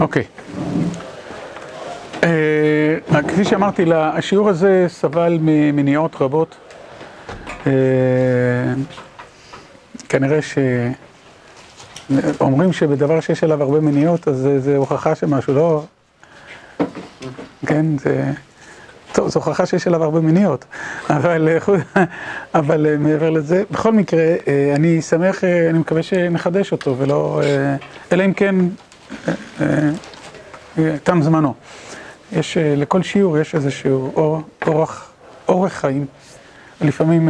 [0.00, 0.24] אוקיי.
[3.28, 6.56] כפי שאמרתי, השיעור הזה סבל ממניעות רבות.
[10.08, 10.38] כנראה
[12.12, 15.84] שאומרים שבדבר שיש עליו הרבה מניעות, אז זה הוכחה שמשהו לא...
[17.66, 18.24] כן, זה...
[19.12, 20.64] טוב, זו הוכחה שיש עליו הרבה מניעות,
[22.54, 24.24] אבל מעבר לזה, בכל מקרה,
[24.74, 27.40] אני שמח, אני מקווה שנחדש אותו, ולא...
[28.12, 28.54] אלא אם כן,
[31.02, 31.54] תם זמנו.
[32.32, 34.12] יש, לכל שיעור יש איזשהו
[35.48, 36.06] אורח חיים,
[36.80, 37.28] לפעמים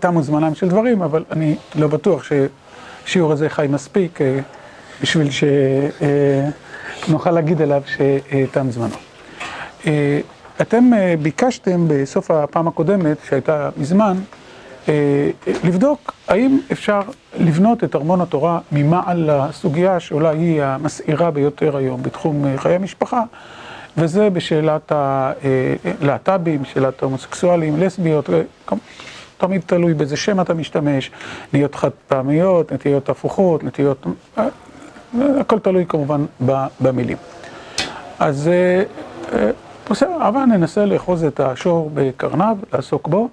[0.00, 2.24] תמו זמנם של דברים, אבל אני לא בטוח
[3.04, 4.18] ששיעור הזה חי מספיק
[5.02, 5.28] בשביל
[7.06, 8.94] שנוכל להגיד עליו שתם זמנו.
[10.60, 10.90] אתם
[11.22, 14.16] ביקשתם בסוף הפעם הקודמת, שהייתה מזמן,
[15.64, 17.00] לבדוק האם אפשר
[17.38, 23.22] לבנות את ארמון התורה ממעל לסוגיה שאולי היא המסעירה ביותר היום בתחום חיי המשפחה,
[23.96, 28.30] וזה בשאלת הלהט"בים, שאלת ההומוסקסואלים, לסביות,
[29.38, 31.10] תמיד תלוי באיזה שם אתה משתמש,
[31.52, 34.06] נטיות חד פעמיות, נטיות הפוכות, נטיות...
[35.40, 36.24] הכל תלוי כמובן
[36.80, 37.16] במילים.
[38.18, 38.50] אז
[39.90, 43.28] בסדר, אבל ננסה לאחוז את השור בקרניו, לעסוק בו,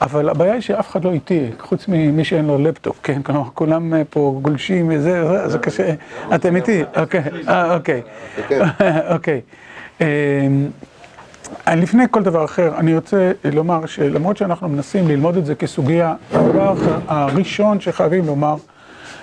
[0.00, 3.22] אבל הבעיה היא שאף אחד לא איתי, חוץ ממי שאין לו לפטופ, כן?
[3.22, 5.94] כלומר, כולם פה גולשים וזה, זה קשה.
[6.34, 6.82] אתם איתי?
[6.96, 7.22] אוקיי,
[7.74, 8.02] אוקיי.
[9.14, 9.40] אוקיי.
[11.68, 16.74] לפני כל דבר אחר, אני רוצה לומר שלמרות שאנחנו מנסים ללמוד את זה כסוגיה, הדבר
[17.06, 18.56] הראשון שחייבים לומר,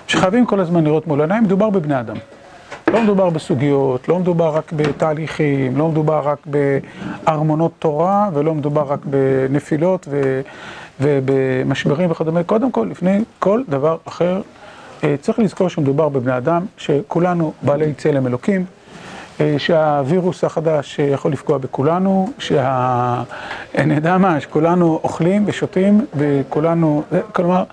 [0.06, 2.16] שחייבים כל הזמן לראות מול עיניים, מדובר בבני אדם.
[2.92, 8.98] לא מדובר בסוגיות, לא מדובר רק בתהליכים, לא מדובר רק בארמונות תורה, ולא מדובר רק
[9.04, 10.08] בנפילות
[11.00, 12.42] ובמשברים וכדומה.
[12.42, 14.40] קודם כל, לפני כל דבר אחר,
[15.20, 18.64] צריך לזכור שמדובר בבני אדם, שכולנו בעלי צלם אלוקים,
[19.58, 23.22] שהווירוס החדש יכול לפגוע בכולנו, שה...
[23.78, 27.02] אני יודע מה, שכולנו אוכלים ושותים וכולנו...
[27.32, 27.64] כלומר,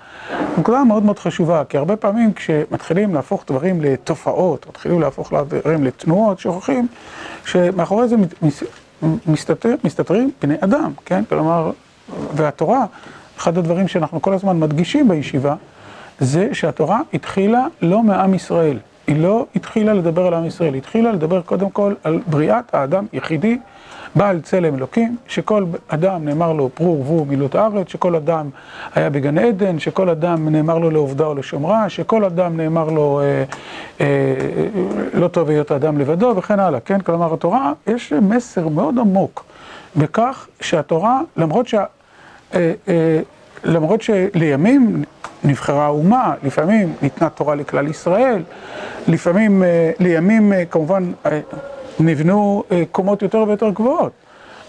[0.58, 6.38] נקודה מאוד מאוד חשובה, כי הרבה פעמים כשמתחילים להפוך דברים לתופעות, מתחילים להפוך דברים לתנועות,
[6.38, 6.86] שוכחים
[7.44, 8.16] שמאחורי זה
[9.26, 11.24] מסתתר, מסתתרים בני אדם, כן?
[11.28, 11.70] כלומר,
[12.34, 12.84] והתורה,
[13.38, 15.54] אחד הדברים שאנחנו כל הזמן מדגישים בישיבה,
[16.20, 18.78] זה שהתורה התחילה לא מעם ישראל.
[19.08, 23.06] היא לא התחילה לדבר על עם ישראל, היא התחילה לדבר קודם כל על בריאת האדם
[23.12, 23.58] יחידי,
[24.14, 28.50] בעל צלם אלוקים, שכל אדם נאמר לו פרו ורבו מילות הארץ, שכל אדם
[28.94, 33.44] היה בגן עדן, שכל אדם נאמר לו לעובדה או לשומרה, שכל אדם נאמר לו אה,
[34.00, 34.06] אה,
[35.14, 37.00] לא טוב היות האדם לבדו וכן הלאה, כן?
[37.00, 39.44] כלומר התורה, יש מסר מאוד עמוק
[39.96, 41.84] בכך שהתורה, למרות שה...
[42.54, 43.20] אה, אה,
[43.64, 45.04] למרות שלימים
[45.44, 48.42] נבחרה האומה, לפעמים ניתנה תורה לכלל ישראל,
[49.08, 49.62] לפעמים,
[49.98, 51.12] לימים כמובן
[52.00, 54.12] נבנו קומות יותר ויותר גבוהות,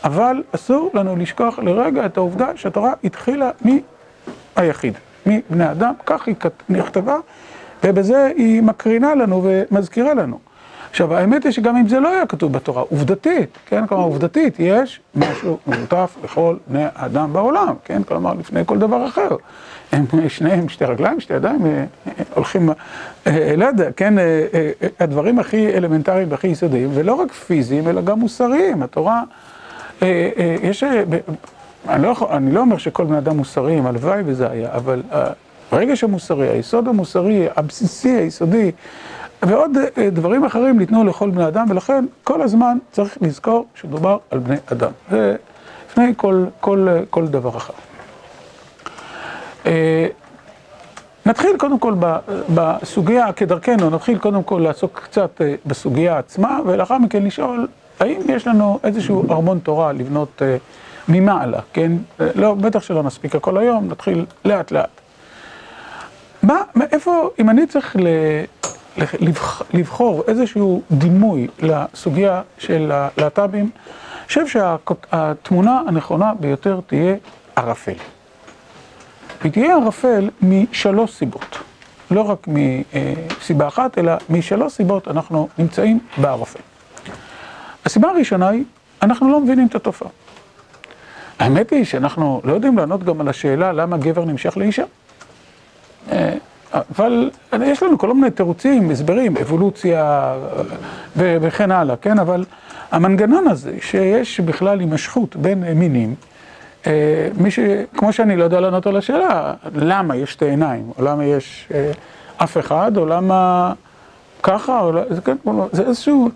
[0.03, 3.49] אבל אסור לנו לשכוח לרגע את העובדה שהתורה התחילה
[4.57, 4.93] מהיחיד,
[5.25, 6.35] מבני אדם, כך היא
[6.69, 7.17] נכתבה,
[7.83, 10.39] ובזה היא מקרינה לנו ומזכירה לנו.
[10.89, 13.87] עכשיו, האמת היא שגם אם זה לא היה כתוב בתורה, עובדתית, כן?
[13.87, 18.03] כלומר, עובדתית, יש משהו משותף לכל בני האדם בעולם, כן?
[18.03, 19.29] כלומר, לפני כל דבר אחר.
[19.91, 21.59] הם שניהם, שתי רגליים, שתי ידיים,
[22.33, 22.69] הולכים,
[23.57, 24.13] לא יודע, כן?
[24.99, 28.83] הדברים הכי אלמנטריים והכי יסודיים, ולא רק פיזיים, אלא גם מוסריים.
[28.83, 29.23] התורה,
[30.63, 30.83] יש...
[31.89, 35.01] אני לא, אני לא אומר שכל בני אדם מוסריים, הלוואי וזה היה, אבל
[35.71, 38.71] הרגש המוסרי, היסוד המוסרי, הבסיסי, היסודי,
[39.41, 39.71] ועוד
[40.11, 44.91] דברים אחרים ניתנו לכל בני אדם, ולכן כל הזמן צריך לזכור שדובר על בני אדם.
[45.11, 45.35] זה
[45.89, 47.73] לפני כל, כל, כל דבר אחר.
[51.25, 51.93] נתחיל קודם כל
[52.53, 57.67] בסוגיה כדרכנו, נתחיל קודם כל לעסוק קצת בסוגיה עצמה, ולאחר מכן לשאול
[57.99, 60.41] האם יש לנו איזשהו ארמון תורה לבנות
[61.09, 61.91] ממעלה, כן?
[62.35, 64.89] לא, בטח שלא נספיק הכל היום, נתחיל לאט לאט.
[66.43, 68.07] מה, מאיפה, אם אני צריך ל...
[69.73, 73.69] לבחור איזשהו דימוי לסוגיה של הלהט"בים,
[74.19, 77.15] אני חושב שהתמונה הנכונה ביותר תהיה
[77.55, 77.93] ערפל.
[79.43, 81.57] היא תהיה ערפל משלוש סיבות,
[82.11, 86.59] לא רק מסיבה אחת, אלא משלוש סיבות אנחנו נמצאים בערפל.
[87.85, 88.63] הסיבה הראשונה היא,
[89.01, 90.09] אנחנו לא מבינים את התופעה.
[91.39, 94.83] האמת היא שאנחנו לא יודעים לענות גם על השאלה למה גבר נמשך לאישה.
[96.73, 97.29] אבל
[97.65, 100.33] יש לנו כל מיני תירוצים, הסברים, אבולוציה
[101.15, 102.19] וכן הלאה, כן?
[102.19, 102.45] אבל
[102.91, 106.15] המנגנון הזה שיש בכלל הימשכות בין מינים,
[107.37, 107.59] מי ש...
[107.97, 111.69] כמו שאני לא יודע לענות על השאלה, למה יש שתי עיניים, או למה יש
[112.37, 113.73] אף אחד, או למה
[114.43, 114.81] ככה,
[115.71, 116.29] זה איזשהו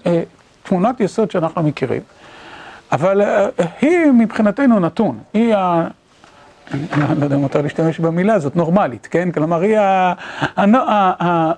[0.63, 2.01] תמונת יסוד שאנחנו מכירים,
[2.91, 3.21] אבל
[3.81, 5.87] היא מבחינתנו נתון, היא ה...
[6.71, 9.31] אני לא יודע אם מותר להשתמש במילה הזאת, נורמלית, כן?
[9.31, 9.77] כלומר, היא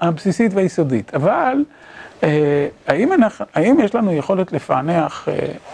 [0.02, 1.16] הבסיסית והיסודית.
[1.16, 1.64] אבל
[2.88, 5.28] האם, אנחנו, האם יש לנו יכולת לפענח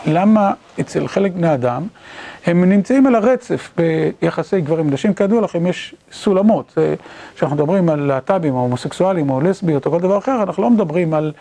[0.06, 1.88] למה אצל חלק בני אדם
[2.46, 3.74] הם נמצאים על הרצף
[4.22, 5.14] ביחסי גברים ונשים?
[5.14, 6.78] כידוע לכם, יש סולמות.
[7.36, 11.14] כשאנחנו מדברים על להט"בים או הומוסקסואלים או לסביות או כל דבר אחר, אנחנו לא מדברים
[11.14, 11.32] על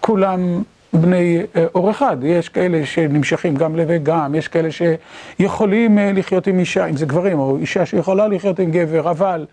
[0.00, 1.42] כולם בני
[1.74, 2.16] אור אחד.
[2.22, 7.56] יש כאלה שנמשכים גם לוגם, יש כאלה שיכולים לחיות עם אישה, אם זה גברים, או
[7.56, 9.46] אישה שיכולה לחיות עם גבר, אבל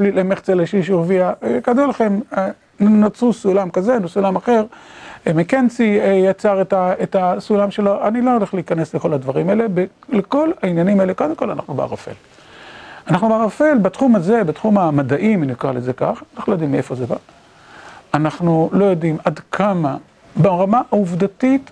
[0.00, 1.32] למחצה לשליש ורביע,
[1.64, 2.18] כידוע לכם,
[2.80, 4.64] נוצרו סולם כזה, סולם אחר.
[5.34, 9.64] מקנצי יצר את הסולם שלו, אני לא הולך להיכנס לכל הדברים האלה,
[10.08, 12.12] לכל העניינים האלה, קודם כל אנחנו בערפל.
[13.08, 17.06] אנחנו בערפל בתחום הזה, בתחום המדעי, אם נקרא לזה כך, אנחנו לא יודעים מאיפה זה
[17.06, 17.16] בא.
[18.14, 19.96] אנחנו לא יודעים עד כמה,
[20.36, 21.70] ברמה העובדתית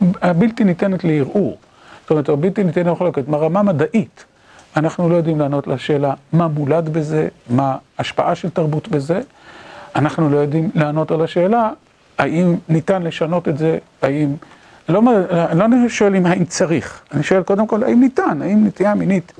[0.00, 1.58] הבלתי ניתנת לערעור,
[2.02, 4.24] זאת אומרת, הבלתי ניתנת לחלוקת, ברמה מדעית,
[4.76, 9.20] אנחנו לא יודעים לענות לשאלה מה מולד בזה, מה ההשפעה של תרבות בזה,
[9.96, 11.70] אנחנו לא יודעים לענות על השאלה
[12.18, 14.34] האם ניתן לשנות את זה, האם...
[14.88, 15.02] לא,
[15.54, 19.32] לא שואל אם האם צריך, אני שואל קודם כל האם ניתן, האם נטייה מינית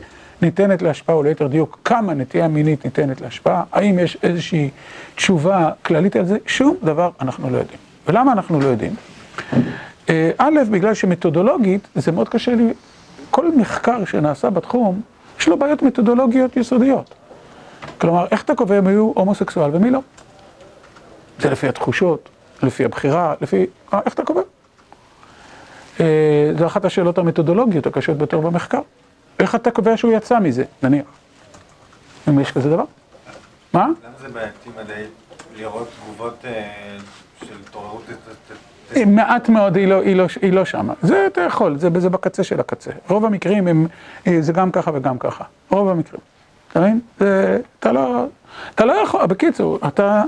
[0.42, 4.70] ניתנת להשפעה, או ליתר דיוק, כמה נטייה מינית ניתנת להשפעה, האם יש איזושהי
[5.14, 7.85] תשובה כללית על זה, שום דבר אנחנו לא יודעים.
[8.08, 8.94] ולמה אנחנו לא יודעים?
[10.38, 12.72] א', בגלל שמתודולוגית זה מאוד קשה לי,
[13.30, 15.00] כל מחקר שנעשה בתחום,
[15.40, 17.14] יש לו בעיות מתודולוגיות יסודיות.
[17.98, 20.00] כלומר, איך אתה קובע מי הוא הומוסקסואל ומי לא?
[21.38, 22.28] זה לפי התחושות,
[22.62, 23.66] לפי הבחירה, לפי...
[24.06, 24.40] איך אתה קובע?
[26.58, 28.80] זו אחת השאלות המתודולוגיות הקשות ביותר במחקר.
[29.38, 31.06] איך אתה קובע שהוא יצא מזה, נניח?
[32.28, 32.84] אם יש כזה דבר?
[33.72, 33.86] מה?
[34.04, 35.10] למה זה בעייתי מדעית
[35.56, 36.44] לראות תגובות
[37.40, 38.02] של התעוררות?
[39.06, 39.76] מעט מאוד,
[40.42, 40.94] היא לא שמה.
[41.02, 42.90] זה אתה יכול, זה בקצה של הקצה.
[43.08, 43.86] רוב המקרים הם,
[44.40, 45.44] זה גם ככה וגם ככה.
[45.70, 46.20] רוב המקרים.
[46.72, 47.00] אתה מבין?
[47.78, 48.26] אתה לא...
[48.74, 50.22] אתה לא יכול, בקיצור, אתה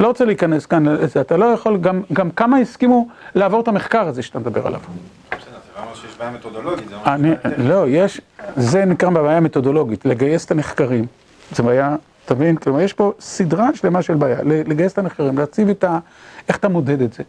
[0.00, 1.78] לא רוצה להיכנס כאן לזה, אתה לא יכול,
[2.12, 4.80] גם כמה הסכימו לעבור את המחקר הזה שאתה מדבר עליו.
[4.80, 8.20] בסדר, זה לא אומר שיש בעיה מתודולוגית, זה אומר שיש לא, יש,
[8.56, 11.06] זה נקרא בעיה מתודולוגית, לגייס את הנחקרים.
[11.52, 12.56] זה בעיה, אתה מבין?
[12.56, 15.98] כלומר, יש פה סדרה שלמה של בעיה, לגייס את הנחקרים, להציב את ה...
[16.48, 17.22] איך אתה מודד את זה.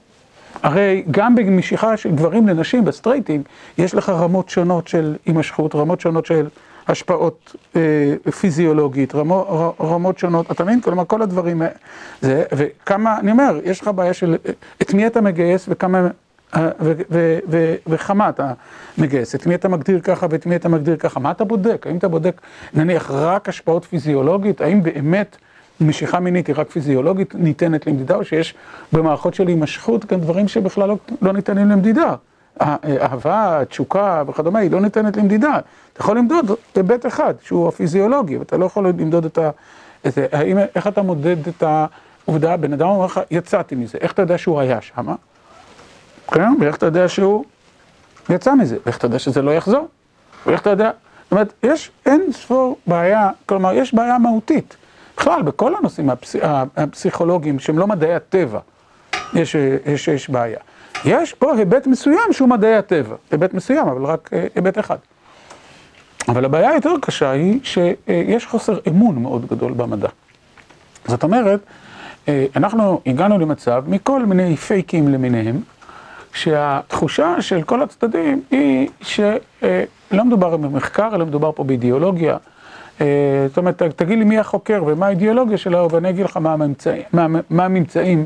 [0.64, 3.46] הרי גם במשיכה של גברים לנשים ב straighting,
[3.78, 6.48] יש לך רמות שונות של הימשכות, רמות שונות של...
[6.88, 7.56] השפעות
[8.40, 9.14] פיזיולוגית,
[9.82, 10.82] רמות שונות, אתה מבין?
[10.82, 14.36] כלומר, כל הדברים האלה, וכמה, אני אומר, יש לך בעיה של
[14.82, 16.08] את מי אתה מגייס וכמה,
[17.88, 18.54] וכמה אתה
[18.98, 21.88] מגייס, את מי אתה מגדיר ככה ואת מי אתה מגדיר ככה, מה אתה בודק?
[21.88, 22.42] האם אתה בודק,
[22.74, 24.62] נניח, רק השפעות פיזיולוגית?
[24.62, 25.38] האם באמת
[25.84, 28.54] משיכה מינית היא רק פיזיולוגית ניתנת למדידה, או שיש
[28.94, 30.90] במערכות של הימשכות כאן דברים שבכלל
[31.22, 32.16] לא ניתנים למדידה?
[32.62, 35.60] אהבה, תשוקה וכדומה, היא לא ניתנת למדידה.
[35.94, 39.50] אתה יכול למדוד היבט אחד, שהוא הפיזיולוגי, ואתה לא יכול למדוד את ה...
[40.32, 44.38] האם, איך אתה מודד את העובדה, בן אדם אומר לך, יצאתי מזה, איך אתה יודע
[44.38, 45.16] שהוא היה שם?
[46.28, 47.46] כן, ואיך אתה יודע שהוא
[48.30, 49.88] יצא מזה, ואיך אתה יודע שזה לא יחזור?
[50.46, 50.92] ואיך אתה יודע...
[51.24, 54.76] זאת אומרת, יש אין ספור בעיה, כלומר, יש בעיה מהותית.
[55.24, 56.10] בכלל, בכל הנושאים
[56.78, 58.60] הפסיכולוגיים שהם לא מדעי הטבע,
[59.34, 59.56] יש,
[59.86, 60.60] יש, יש בעיה.
[61.06, 64.96] יש פה היבט מסוים שהוא מדעי הטבע, היבט מסוים, אבל רק היבט אחד.
[66.28, 70.08] אבל הבעיה היותר קשה היא שיש חוסר אמון מאוד גדול במדע.
[71.08, 71.60] זאת אומרת,
[72.56, 75.62] אנחנו הגענו למצב מכל מיני פייקים למיניהם,
[76.34, 82.38] שהתחושה של כל הצדדים היא שלא מדובר במחקר, אלא מדובר פה באידיאולוגיה.
[83.00, 86.40] זאת אומרת, תגיד לי מי החוקר ומה האידיאולוגיה שלו, ואני אגיד לך
[87.50, 88.26] מה הממצאים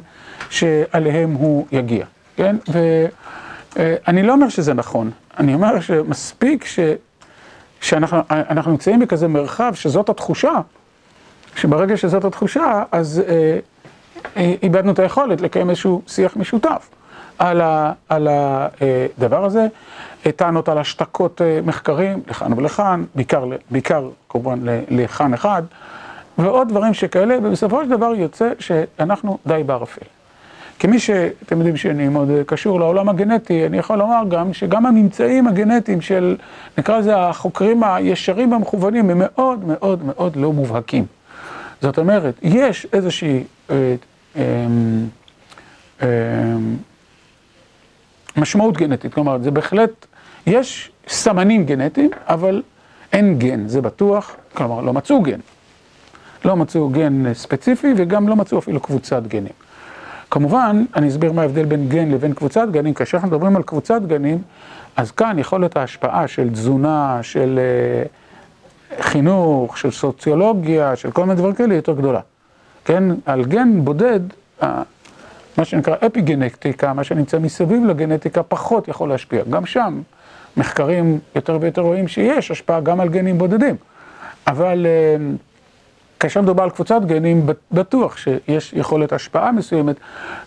[0.49, 2.05] שעליהם הוא יגיע.
[2.35, 2.55] כן?
[3.75, 6.65] ואני לא אומר שזה נכון, אני אומר שמספיק
[7.81, 10.53] שאנחנו נמצאים בכזה מרחב שזאת התחושה,
[11.55, 13.23] שברגע שזאת התחושה, אז
[14.35, 16.89] איבדנו את היכולת לקיים איזשהו שיח משותף
[18.09, 19.67] על הדבר הזה,
[20.35, 23.03] טענות על השתקות מחקרים לכאן ולכאן,
[23.71, 24.59] בעיקר כמובן
[24.89, 25.63] לכאן אחד,
[26.37, 30.05] ועוד דברים שכאלה, ובסופו של דבר יוצא שאנחנו די בערפל.
[30.79, 36.01] כמי שאתם יודעים שאני מאוד קשור לעולם הגנטי, אני יכול לומר גם שגם הממצאים הגנטיים
[36.01, 36.35] של,
[36.77, 41.05] נקרא לזה, החוקרים הישרים והמכוונים, הם מאוד מאוד מאוד לא מובהקים.
[41.81, 43.95] זאת אומרת, יש איזושהי אה,
[44.35, 44.43] אה,
[46.01, 46.07] אה,
[48.37, 50.05] משמעות גנטית, כלומר, זה בהחלט,
[50.47, 52.61] יש סמנים גנטיים, אבל
[53.13, 55.39] אין גן, זה בטוח, כלומר, לא מצאו גן.
[56.45, 59.53] לא מצאו גן ספציפי וגם לא מצאו אפילו קבוצת גנים.
[60.31, 64.01] כמובן, אני אסביר מה ההבדל בין גן לבין קבוצת גנים, כאשר אנחנו מדברים על קבוצת
[64.07, 64.41] גנים,
[64.95, 67.59] אז כאן יכולת ההשפעה של תזונה, של
[68.99, 72.19] חינוך, של סוציולוגיה, של כל מיני דברים כאלה, היא יותר גדולה.
[72.85, 74.19] כן, על גן בודד,
[75.57, 79.43] מה שנקרא אפיגנטיקה, מה שנמצא מסביב לגנטיקה, פחות יכול להשפיע.
[79.49, 80.01] גם שם,
[80.57, 83.75] מחקרים יותר ויותר רואים שיש השפעה גם על גנים בודדים.
[84.47, 84.85] אבל
[86.19, 89.95] כאשר מדובר על קבוצת גנים, בטוח שיש יכולת השפעה מסוימת.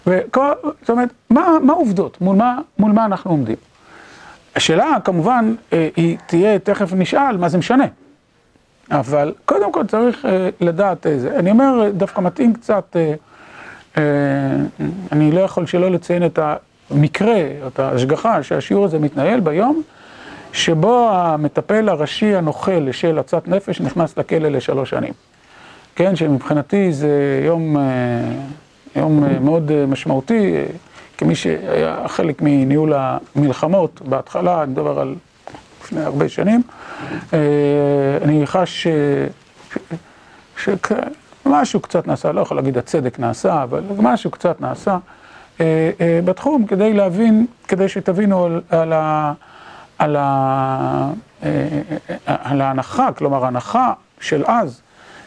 [0.07, 2.21] וכל, זאת אומרת, מה העובדות?
[2.21, 3.57] מול מה, מול מה אנחנו עומדים?
[4.57, 7.87] השאלה, כמובן, היא תהיה, תכף נשאל, מה זה משנה.
[8.91, 10.29] אבל קודם כל צריך
[10.61, 12.97] לדעת איזה, אני אומר, דווקא מתאים קצת,
[15.13, 16.39] אני לא יכול שלא לציין את
[16.91, 19.83] המקרה, את ההשגחה שהשיעור הזה מתנהל ביום,
[20.53, 25.13] שבו המטפל הראשי הנוכל של הצעת נפש נכנס לכלא לשלוש שנים.
[25.97, 27.77] כן, שמבחינתי זה יום,
[28.97, 30.55] יום מאוד משמעותי,
[31.19, 35.15] כמי שהיה חלק מניהול המלחמות בהתחלה, אני מדבר על
[35.85, 36.63] לפני הרבה שנים,
[38.23, 38.87] אני חש
[41.51, 44.99] שמשהו קצת נעשה, לא יכול להגיד הצדק נעשה, אבל משהו קצת נעשה
[46.25, 49.33] בתחום כדי להבין, כדי שתבינו על ה...
[52.27, 54.81] על ההנחה, כלומר ההנחה של אז,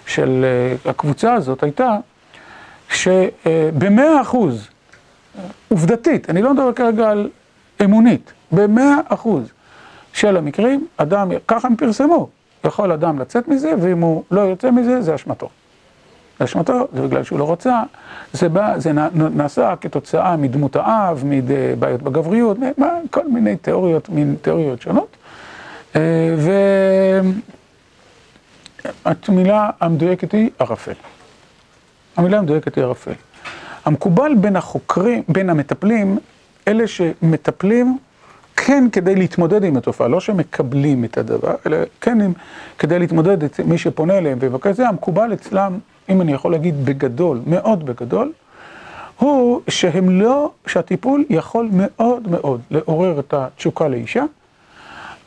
[0.06, 0.46] של
[0.86, 1.98] הקבוצה הזאת הייתה
[2.90, 4.68] שבמאה אחוז,
[5.70, 7.30] עובדתית, אני לא מדבר כרגע על
[7.84, 9.52] אמונית, במאה אחוז
[10.14, 12.30] של המקרים, אדם, ככה הם פרסמו,
[12.64, 15.50] יכול אדם לצאת מזה, ואם הוא לא יוצא מזה, זה אשמתו.
[16.44, 17.82] זה אשמתו, זה בגלל שהוא לא רוצה,
[18.34, 22.58] זה, בא, זה נעשה כתוצאה מדמות האב, מבעיות בגבריות,
[23.12, 25.18] כל מיני תיאוריות, מין תיאוריות שונות.
[29.06, 30.94] והמילה המדויקת היא ערפל.
[32.18, 33.14] המילה המדויקת היא ערפל.
[33.86, 36.18] המקובל בין החוקרים, בין המטפלים,
[36.68, 37.98] אלה שמטפלים
[38.56, 42.18] כן כדי להתמודד עם התופעה, לא שמקבלים את הדבר, אלא כן
[42.80, 45.80] כדי להתמודד את מי שפונה אליהם ויבקש זה, המקובל אצלם,
[46.10, 48.32] אם אני יכול להגיד בגדול, מאוד בגדול,
[49.20, 54.24] הוא שהם לא, שהטיפול יכול מאוד מאוד לעורר את התשוקה לאישה,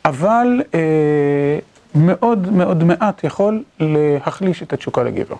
[0.05, 1.59] אבל אה,
[1.95, 5.35] מאוד מאוד מעט יכול להחליש את התשוקה לגבר.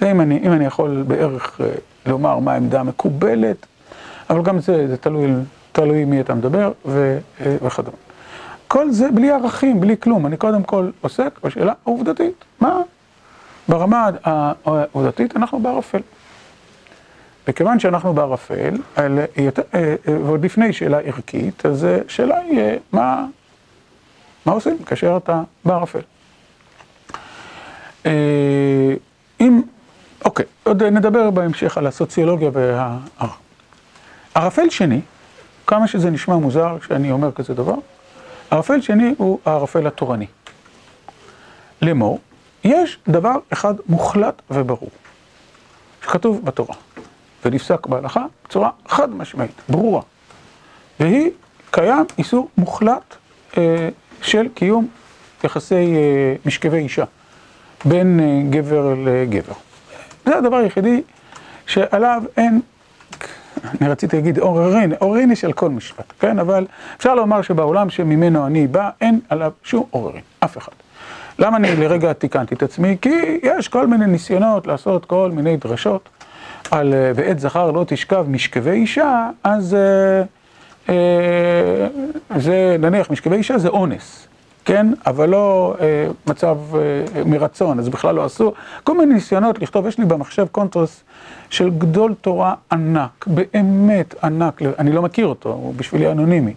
[0.00, 1.66] זה אם אני, אם אני יכול בערך אה,
[2.06, 3.66] לומר מה העמדה המקובלת,
[4.30, 5.30] אבל גם זה, זה תלוי,
[5.72, 7.96] תלוי מי אתה מדבר ו, אה, וכדומה.
[8.68, 10.26] כל זה בלי ערכים, בלי כלום.
[10.26, 12.44] אני קודם כל עוסק בשאלה העובדתית.
[12.60, 12.80] מה?
[13.68, 16.00] ברמה העובדתית אנחנו בערפל.
[17.48, 18.74] וכיוון שאנחנו בערפל,
[20.06, 22.60] ועוד לפני שאלה ערכית, אז שאלה היא,
[22.92, 23.26] מה,
[24.46, 26.00] מה עושים כאשר אתה בערפל?
[29.40, 29.62] אם,
[30.24, 32.98] אוקיי, עוד נדבר בהמשך על הסוציולוגיה וה...
[34.34, 35.00] ערפל שני,
[35.66, 37.74] כמה שזה נשמע מוזר כשאני אומר כזה דבר,
[38.50, 40.26] ערפל שני הוא הערפל התורני.
[41.82, 42.20] לאמור,
[42.64, 44.90] יש דבר אחד מוחלט וברור,
[46.02, 46.74] שכתוב בתורה,
[47.44, 50.02] ונפסק בהלכה בצורה חד משמעית, ברורה,
[51.00, 51.30] והיא,
[51.70, 53.16] קיים איסור מוחלט
[53.58, 53.88] אה,
[54.22, 54.88] של קיום
[55.44, 57.04] יחסי אה, משכבי אישה
[57.84, 59.52] בין אה, גבר לגבר.
[60.24, 61.02] זה הדבר היחידי
[61.66, 62.60] שעליו אין,
[63.80, 66.38] אני רציתי להגיד עוררין, עוררין יש על כל משפט, כן?
[66.38, 66.66] אבל
[66.96, 70.72] אפשר לומר שבעולם שממנו אני בא, אין עליו שום עוררין, אף אחד.
[71.38, 72.96] למה אני לרגע תיקנתי את עצמי?
[73.02, 76.08] כי יש כל מיני ניסיונות לעשות כל מיני דרשות
[76.70, 79.76] על בעת זכר לא תשכב משכבי אישה, אז
[82.36, 84.26] זה, נניח, משכבי אישה זה אונס,
[84.64, 84.86] כן?
[85.06, 85.76] אבל לא
[86.26, 86.58] מצב
[87.26, 88.54] מרצון, אז בכלל לא אסור.
[88.84, 91.02] כל מיני ניסיונות לכתוב, יש לי במחשב קונטרס
[91.50, 96.54] של גדול תורה ענק, באמת ענק, אני לא מכיר אותו, הוא בשבילי אנונימי.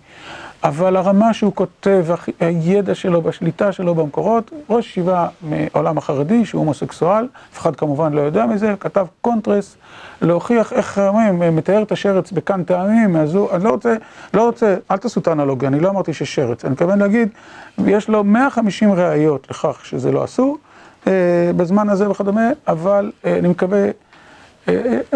[0.67, 2.05] אבל הרמה שהוא כותב,
[2.39, 8.21] הידע שלו והשליטה שלו במקורות, ראש ישיבה מעולם החרדי שהוא הומוסקסואל, אף אחד כמובן לא
[8.21, 9.75] יודע מזה, כתב קונטרס
[10.21, 13.95] להוכיח איך אומרים, מתאר את השרץ בכאן טעמים, אז הוא, אני לא רוצה,
[14.33, 17.29] לא רוצה, אל תעשו את האנלוגיה, אני לא אמרתי ששרץ, אני מתכוון להגיד,
[17.85, 20.57] יש לו 150 ראיות לכך שזה לא אסור,
[21.55, 23.87] בזמן הזה וכדומה, אבל אני מקווה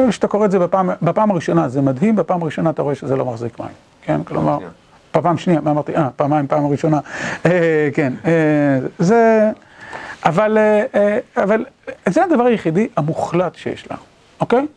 [0.09, 3.25] שאתה קורא את זה בפעם, בפעם הראשונה, זה מדהים, בפעם הראשונה אתה רואה שזה לא
[3.25, 4.57] מחזיק מים, כן, כלומר...
[5.11, 5.95] פעם שנייה, מה אמרתי?
[5.95, 6.99] אה, פעמיים, פעם ראשונה.
[7.93, 8.13] כן,
[8.99, 9.51] זה...
[10.25, 10.57] אבל,
[11.37, 11.65] אבל
[12.09, 14.01] זה הדבר היחידי המוחלט שיש לנו,
[14.39, 14.67] אוקיי?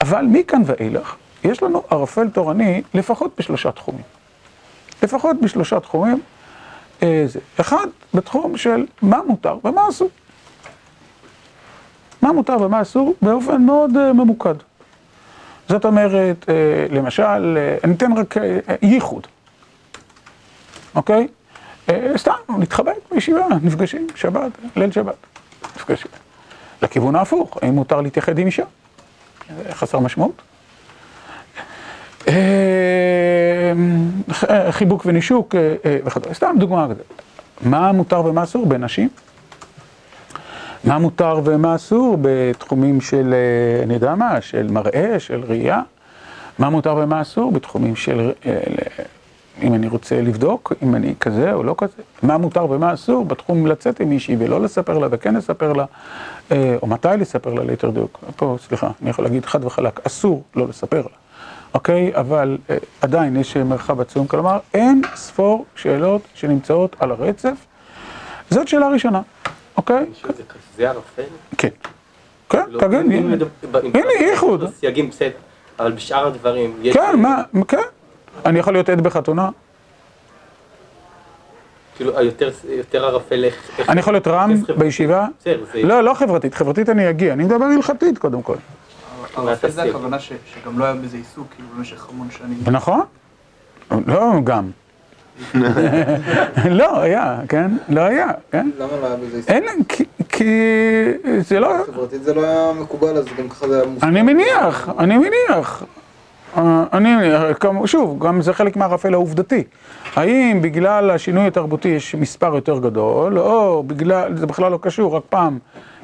[0.00, 4.02] אבל מכאן ואילך, יש לנו ערפל תורני לפחות בשלושה תחומים.
[5.02, 6.20] לפחות בשלושה תחומים.
[7.00, 7.40] זה.
[7.60, 10.08] אחד, בתחום של מה מותר ומה אסור.
[12.22, 14.54] מה מותר ומה אסור באופן מאוד ממוקד.
[15.68, 16.50] זאת אומרת,
[16.90, 18.34] למשל, אני אתן רק
[18.82, 19.26] ייחוד,
[20.98, 21.28] אוקיי?
[22.16, 25.14] סתם, נתחבק בישיבה, נפגשים, שבת, ליל שבת,
[25.76, 26.10] נפגשים.
[26.82, 28.62] לכיוון ההפוך, האם מותר להתייחד עם אישה?
[29.70, 30.42] חסר משמעות.
[34.70, 35.54] חיבוק ונישוק
[36.04, 37.22] וכדומה, סתם דוגמה כזאת.
[37.60, 39.08] מה מותר ומה אסור בנשים?
[40.84, 43.34] מה מותר ומה אסור בתחומים של,
[43.82, 45.80] אני יודע מה, של מראה, של ראייה?
[46.58, 48.32] מה מותר ומה אסור בתחומים של,
[49.62, 52.02] אם אני רוצה לבדוק, אם אני כזה או לא כזה?
[52.22, 55.84] מה מותר ומה אסור בתחום לצאת עם מישהי ולא לספר לה וכן לספר לה,
[56.52, 58.18] או מתי לספר לה ליתר דיוק?
[58.36, 61.16] פה, סליחה, אני יכול להגיד חד וחלק, אסור לא לספר לה.
[61.74, 62.12] אוקיי?
[62.14, 62.58] אבל
[63.00, 67.66] עדיין יש מרחב עצום, כלומר אין ספור שאלות שנמצאות על הרצף.
[68.50, 69.20] זאת שאלה ראשונה,
[69.76, 70.06] אוקיי?
[70.76, 71.22] זה ערפל?
[71.58, 71.68] כן.
[72.50, 73.00] כן, תגיד,
[73.94, 74.74] הנה ייחוד.
[74.74, 75.30] סייגים בסדר,
[75.78, 76.94] אבל בשאר הדברים יש...
[76.96, 77.78] כן, מה, כן.
[78.46, 79.48] אני יכול להיות עד בחתונה.
[81.96, 82.12] כאילו,
[82.68, 83.80] יותר ערפל איך...
[83.88, 85.26] אני יכול להיות רם בישיבה?
[85.74, 88.56] לא, לא חברתית, חברתית אני אגיע, אני מדבר הלכתית קודם כל.
[89.36, 92.58] ערפל זה הכוונה שגם לא היה בזה עיסוק, כאילו, במשך המון שנים.
[92.66, 93.00] נכון.
[94.06, 94.70] לא גם.
[96.80, 97.70] לא היה, כן?
[97.88, 98.70] לא היה, כן?
[98.78, 99.50] למה לא היה בזה עיסוק?
[99.50, 99.64] אין,
[100.28, 100.44] כי
[101.38, 101.74] זה לא...
[101.86, 104.08] חברתית זה לא היה מקובל, אז גם ככה זה היה מופקד.
[104.08, 105.84] אני מניח, אני מניח.
[106.92, 107.08] אני
[107.84, 109.64] שוב, גם זה חלק מהערפל העובדתי.
[110.16, 115.22] האם בגלל השינוי התרבותי יש מספר יותר גדול, או בגלל, זה בכלל לא קשור, רק
[115.28, 115.58] פעם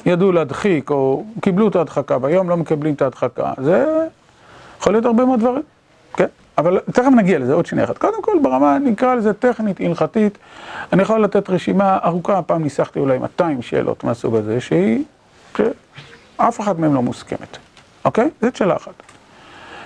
[0.06, 3.52] ידעו להדחיק, או קיבלו את ההדחקה, והיום לא מקבלים את ההדחקה.
[3.62, 4.06] זה
[4.80, 5.62] יכול להיות הרבה מאוד דברים,
[6.16, 6.26] כן?
[6.58, 7.98] אבל תכף נגיע לזה, עוד שנייה אחת.
[7.98, 10.38] קודם כל, ברמה, נקרא לזה טכנית, הלכתית.
[10.92, 15.04] אני יכול לתת רשימה ארוכה, פעם ניסחתי אולי 200 שאלות מהסוג הזה, שהיא,
[15.56, 17.58] שאף אחת מהן לא מוסכמת,
[18.04, 18.30] אוקיי?
[18.42, 19.13] זאת שאלה אחת.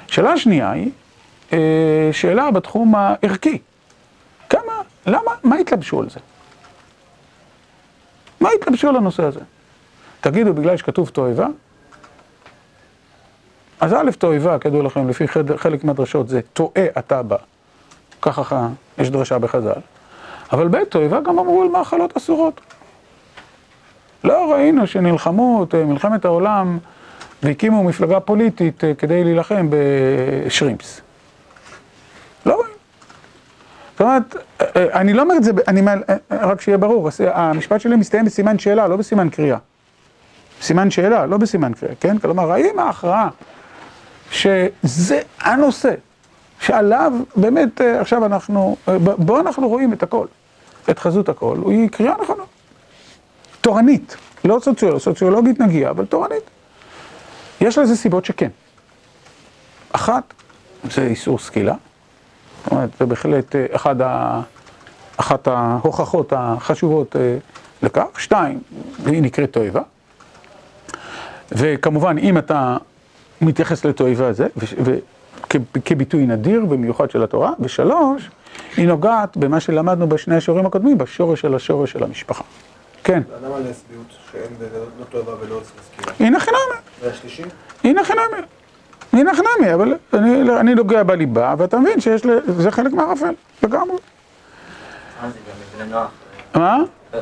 [0.08, 0.90] שאלה שנייה היא,
[2.12, 3.58] שאלה בתחום הערכי.
[4.48, 4.72] כמה,
[5.06, 6.20] למה, מה התלבשו על זה?
[8.40, 9.40] מה התלבשו על הנושא הזה?
[10.20, 11.46] תגידו, בגלל שכתוב תועבה?
[13.80, 17.36] אז א', תועבה, כדאו לכם, לפי חלק מהדרשות זה טועה אתה בה.
[18.22, 19.80] ככה יש דרשה בחז"ל.
[20.52, 22.60] אבל ב', תועבה גם אמרו על מאכלות אסורות.
[24.24, 26.78] לא ראינו שנלחמו את מלחמת העולם
[27.42, 31.00] והקימו מפלגה פוליטית כדי להילחם בשרימפס.
[32.46, 32.72] לא רואים.
[33.92, 34.36] זאת אומרת,
[34.76, 35.82] אני לא אומר את זה, אני,
[36.30, 39.58] רק שיהיה ברור, המשפט שלי מסתיים בסימן שאלה, לא בסימן קריאה.
[40.62, 42.18] סימן שאלה, לא בסימן קריאה, כן?
[42.18, 43.28] כלומר, האם ההכרעה
[44.30, 45.94] שזה הנושא
[46.60, 48.76] שעליו באמת עכשיו אנחנו,
[49.18, 50.26] בו אנחנו רואים את הכל,
[50.90, 52.42] את חזות הכל, היא קריאה נכונה.
[53.60, 56.57] תורנית, לא סוציולוגית, סוציולוגית נגיע, אבל תורנית.
[57.60, 58.48] יש לזה סיבות שכן.
[59.92, 60.34] אחת,
[60.90, 61.74] זה איסור סקילה.
[62.64, 64.40] זאת אומרת, זה בהחלט אחד ה...
[65.16, 67.16] אחת ההוכחות החשובות
[67.82, 68.04] לכך.
[68.18, 68.60] שתיים,
[69.06, 69.82] היא נקראת תועבה.
[71.52, 72.76] וכמובן, אם אתה
[73.40, 74.46] מתייחס לתועבה הזה,
[75.84, 78.30] כביטוי נדיר במיוחד של התורה, ושלוש,
[78.76, 82.44] היא נוגעת במה שלמדנו בשני השיעורים הקודמים, בשורש של השורש של המשפחה.
[83.04, 83.22] כן.
[83.44, 84.52] למה לסביות שאין
[84.98, 85.60] לא תועבה ולא
[85.92, 86.12] סקילה?
[86.20, 86.58] הנה חינמי.
[87.02, 87.42] והשלישי?
[87.84, 88.46] הנה חינמי.
[89.12, 89.94] הנה חינמי, אבל
[90.60, 93.96] אני נוגע בליבה, ואתה מבין שיש לזה חלק מהערפל, לגמרי.
[95.22, 96.10] אה, זה גם לבני נוח.
[96.54, 96.78] מה?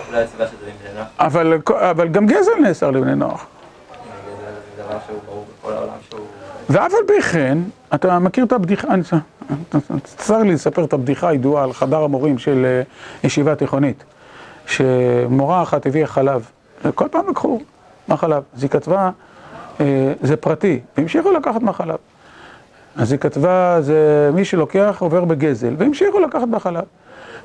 [0.09, 1.09] אולי הסיבה שזה לבני נוח.
[1.91, 3.47] אבל גם גזל נאסר לבני נוח.
[6.71, 7.59] ואף על פי כן,
[7.95, 8.89] אתה מכיר את הבדיחה,
[10.05, 12.81] צר לי לספר את הבדיחה הידועה על חדר המורים של
[13.25, 14.05] ישיבה תיכונית,
[14.67, 16.51] שמורה אחת הביאה חלב,
[16.85, 17.61] וכל פעם לקחו
[18.09, 19.11] מהחלב, אז היא כתבה,
[20.23, 21.97] זה פרטי, והמשיכו לקחת מהחלב.
[22.97, 26.85] אז היא כתבה, זה מי שלוקח עובר בגזל, והמשיכו לקחת מהחלב.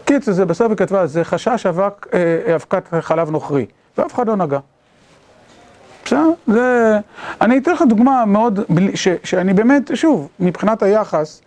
[0.05, 1.65] קיצור, זה בסוף היא כתבה, זה חשש
[2.55, 3.65] אבקת חלב נוכרי,
[3.97, 4.59] ואף אחד לא נגע.
[6.05, 6.29] בסדר?
[6.47, 6.99] זה...
[7.41, 8.59] אני אתן לך דוגמה מאוד,
[8.95, 11.41] ש, שאני באמת, שוב, מבחינת היחס,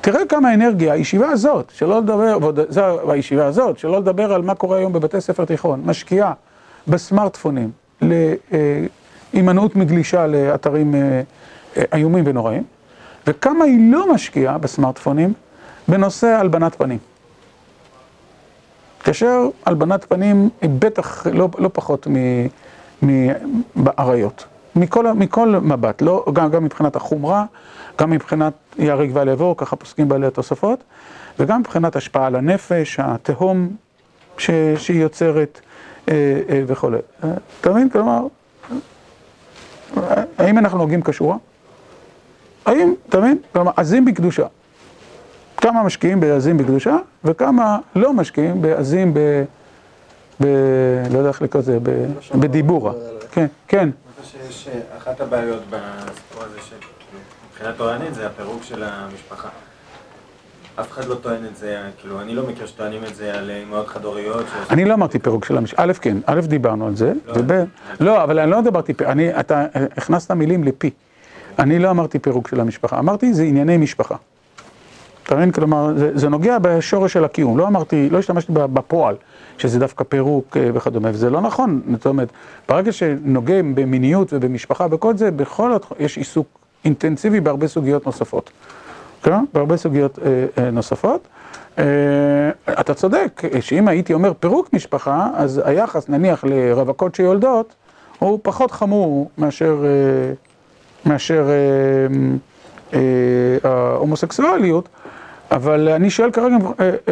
[0.00, 2.38] תראה כמה אנרגיה, הישיבה הזאת, שלא לדבר,
[2.68, 6.32] זו הישיבה הזאת, שלא לדבר על מה קורה היום בבתי ספר תיכון, משקיעה
[6.88, 7.70] בסמארטפונים
[9.32, 10.94] להימנעות מגלישה לאתרים
[11.94, 12.62] איומים ונוראים,
[13.26, 15.32] וכמה היא לא משקיעה בסמארטפונים
[15.88, 16.98] בנושא הלבנת פנים.
[19.00, 22.16] כאשר הלבנת פנים היא בטח לא, לא פחות מ...
[23.76, 24.44] באריות,
[24.76, 27.44] מכל, מכל מבט, לא, גם, גם מבחינת החומרה,
[27.98, 30.84] גם מבחינת ייהרג ואל יעבור, ככה פוסקים בעלי התוספות,
[31.38, 33.68] וגם מבחינת השפעה על הנפש, התהום
[34.38, 35.60] ש, שהיא יוצרת
[36.10, 36.88] אה, אה, וכו'.
[37.60, 37.90] אתה מבין?
[37.90, 38.26] כלומר,
[40.38, 41.36] האם אנחנו נוהגים כשורה?
[42.66, 43.38] האם, אתה מבין?
[43.52, 44.46] כלומר, עזים בקדושה.
[45.56, 49.18] כמה משקיעים בעזים בקדושה, וכמה לא משקיעים בעזים ב...
[50.40, 50.46] ב...
[51.10, 51.78] לא יודע איך לקרוא לזה.
[52.34, 52.92] בדיבורה.
[53.32, 53.78] כן, כן.
[53.78, 57.20] אני חושב שיש אה, אחת הבעיות בסיפור הזה שכאילו,
[57.50, 59.48] מבחינה תורנית זה הפירוק של המשפחה.
[60.76, 63.88] אף אחד לא טוען את זה, כאילו, אני לא מכיר שטוענים את זה על אמהות
[63.88, 64.46] חד-הוריות.
[64.46, 67.32] שיש- אני לא אמרתי פירוק של המשפחה, א', כן, א', דיברנו על זה, לא.
[67.36, 67.52] וב...
[68.00, 70.90] לא, אבל אני לא דיברתי, אני, אתה אה, הכנסת מילים לפי.
[71.58, 74.14] אני לא אמרתי פירוק של המשפחה, אמרתי זה ענייני משפחה.
[75.22, 75.50] אתה מבין?
[75.52, 79.14] כלומר, זה, זה נוגע בשורש של הקיום, לא אמרתי, לא השתמשתי בפועל,
[79.58, 82.28] שזה דווקא פירוק אה, וכדומה, וזה לא נכון, זאת אומרת,
[82.68, 85.92] ברגע שנוגעים במיניות ובמשפחה וכל זה, בכל התח...
[85.98, 86.46] יש עיסוק
[86.84, 88.50] אינטנסיבי בהרבה סוגיות נוספות.
[89.22, 89.44] כן?
[89.54, 91.28] בהרבה סוגיות אה, אה, נוספות.
[91.78, 91.84] אה,
[92.80, 97.74] אתה צודק, שאם הייתי אומר פירוק משפחה, אז היחס נניח לרווקות שיולדות,
[98.18, 99.84] הוא פחות חמור מאשר,
[101.06, 101.48] מאשר
[103.64, 104.88] ההומוסקסואליות,
[105.50, 106.56] אבל אני שואל כרגע,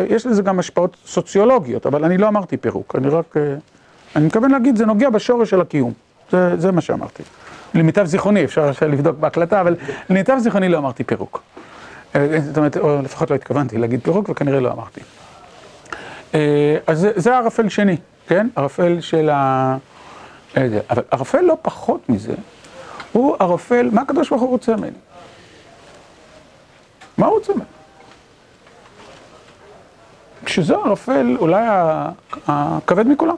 [0.09, 3.35] יש לזה גם השפעות סוציולוגיות, אבל אני לא אמרתי פירוק, אני רק,
[4.17, 5.93] אני מתכוון להגיד, זה נוגע בשורש של הקיום,
[6.31, 7.23] זה, זה מה שאמרתי.
[7.75, 9.77] למיטב זיכרוני, אפשר לבדוק בהקלטה, אבל
[10.11, 11.43] למיטב זיכרוני לא אמרתי פירוק.
[12.17, 15.01] אה, זאת אומרת, או לפחות לא התכוונתי להגיד פירוק, וכנראה לא אמרתי.
[16.35, 18.49] אה, אז זה- זה ערפל שני, כן?
[18.57, 19.77] ערפל של ה...
[20.57, 20.67] אה.
[20.91, 22.35] אבל ערפל לא פחות מזה,
[23.13, 24.97] הוא ערפל, מה הקדוש ברוך הוא רוצה ממני?
[27.19, 27.65] מה הוא רוצה ממני?
[30.47, 31.65] שזה ערפל אולי
[32.47, 33.35] הכבד מכולם.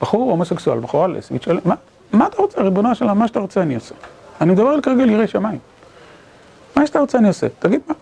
[0.00, 1.74] בחור הומוסקסואל, בחורה לסבית, מה,
[2.12, 3.94] מה אתה רוצה, ריבונו של עולם, מה שאתה רוצה אני עושה.
[4.40, 5.58] אני מדבר על כרגע על יראי שמיים.
[6.76, 7.94] מה שאתה רוצה אני עושה, תגיד מה.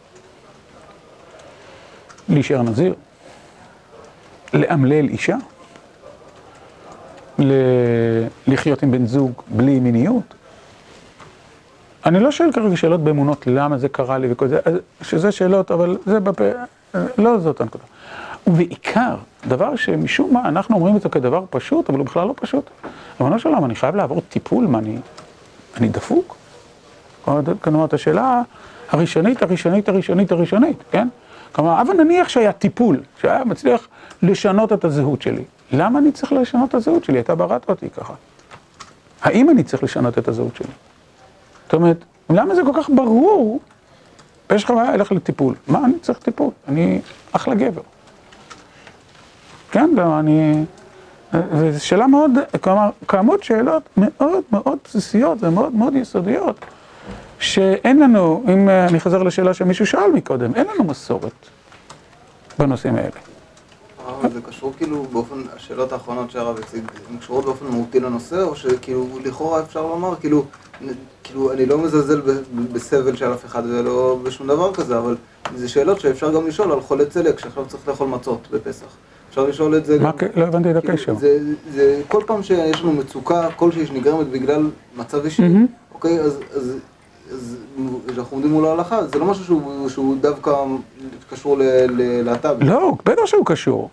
[2.28, 2.94] להישאר נזיר,
[4.54, 5.36] לאמלל אישה,
[7.38, 7.52] ל...
[8.46, 10.34] לחיות עם בן זוג בלי מיניות.
[12.06, 14.60] אני לא שואל כרגע שאלות באמונות, למה זה קרה לי וכל זה,
[15.02, 16.44] שזה שאלות, אבל זה בפה,
[17.18, 17.84] לא זאת הנקודה.
[18.46, 22.70] ובעיקר, דבר שמשום מה אנחנו אומרים את זה כדבר פשוט, אבל הוא בכלל לא פשוט.
[23.20, 24.96] ריבונו של עולם, אני חייב לעבור טיפול, מה אני,
[25.76, 26.36] אני דפוק?
[27.24, 28.42] כלומר, את השאלה
[28.90, 31.08] הראשונית, הראשונית, הראשונית, הראשונית, כן?
[31.52, 33.88] כלומר, אבל נניח שהיה טיפול, שהיה מצליח
[34.22, 35.44] לשנות את הזהות שלי.
[35.72, 37.20] למה אני צריך לשנות את הזהות שלי?
[37.20, 38.14] אתה בראת אותי ככה.
[39.22, 40.72] האם אני צריך לשנות את הזהות שלי?
[41.64, 43.60] זאת אומרת, למה זה כל כך ברור?
[44.52, 45.54] יש לך בעיה, אלך לטיפול.
[45.68, 46.50] מה אני צריך טיפול?
[46.68, 47.00] אני
[47.32, 47.82] אחלה גבר.
[49.70, 50.64] כן, לא, אני...
[51.34, 52.30] וזו שאלה מאוד,
[52.60, 56.64] כלומר, קיימות שאלות מאוד מאוד בסיסיות ומאוד מאוד יסודיות,
[57.42, 61.32] שאין לנו, אם אה, אני חוזר לשאלה שמישהו שאל מקודם, אין לנו מסורת
[62.58, 63.10] בנושאים האלה.
[64.20, 68.56] אבל זה קשור כאילו באופן, השאלות האחרונות שהרב הציג, הן קשורות באופן מהותי לנושא, או
[68.56, 70.44] שכאילו לכאורה אפשר לומר, כאילו,
[71.24, 72.20] כאילו אני לא מזלזל
[72.72, 75.16] בסבל של אף אחד ולא בשום דבר כזה, אבל
[75.56, 78.86] זה שאלות שאפשר גם לשאול על חולה צליאק שעכשיו צריך לאכול מצות בפסח.
[79.30, 80.28] אפשר לשאול את זה מה, גם...
[80.34, 81.14] לא הבנתי את כאילו, הקשר.
[81.14, 81.38] זה,
[81.70, 85.42] זה כל פעם שיש לנו מצוקה כלשהי שנגרמת בגלל מצב אישי.
[85.94, 86.74] אוקיי, אז
[88.06, 90.52] כשאנחנו עומדים מול ההלכה, זה לא משהו שהוא, שהוא דווקא
[91.30, 92.56] קשור ללהט"ב.
[92.60, 93.90] לא, בטח שהוא קשור.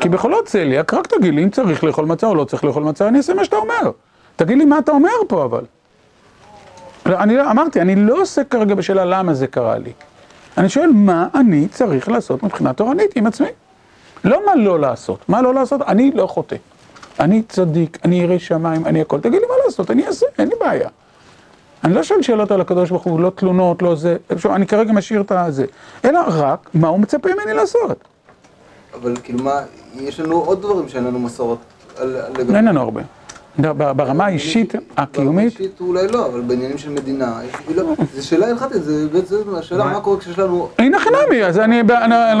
[0.00, 3.08] כי בחולות צליאק, רק תגיד לי אם צריך לאכול מצה או לא צריך לאכול מצה,
[3.08, 3.90] אני אעשה מה שאתה אומר.
[4.36, 5.64] תגיד לי מה אתה אומר פה אבל.
[7.06, 9.92] אני לא, אמרתי, אני לא עוסק כרגע בשאלה למה זה קרה לי.
[10.58, 13.48] אני שואל מה אני צריך לעשות מבחינה תורנית עם עצמי.
[14.24, 16.56] לא מה לא לעשות, מה לא לעשות, אני לא חוטא.
[17.20, 19.20] אני צדיק, אני ירא שמיים, אני הכל.
[19.20, 20.88] תגיד לי מה לעשות, אני אעשה, אין לי בעיה.
[21.84, 24.16] אני לא שואל שאלות על הקדוש ברוך הוא, לא תלונות, לא זה,
[24.46, 25.64] אני כרגע משאיר את הזה,
[26.04, 28.04] אלא רק מה הוא מצפה ממני לעשות.
[28.94, 29.60] אבל כאילו מה,
[29.94, 31.58] יש לנו עוד דברים שאין לנו מסורת
[32.02, 33.00] לגבי- אין לנו הרבה.
[33.96, 37.40] ברמה האישית, ברמה הקיומית, האישית אולי לא, אבל בעניינים של מדינה,
[37.74, 40.68] לא, זה שאלה הלכתית, זה בעצם השאלה מה קורה כשיש לנו...
[40.78, 41.60] הנה חינמי, אז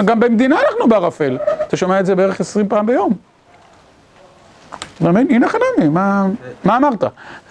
[0.04, 1.38] גם במדינה אנחנו בערפל.
[1.68, 3.12] אתה שומע את זה בערך 20 פעם ביום.
[5.02, 5.26] אתה מבין?
[5.30, 6.26] הנה חינמי, מה
[6.76, 7.04] אמרת?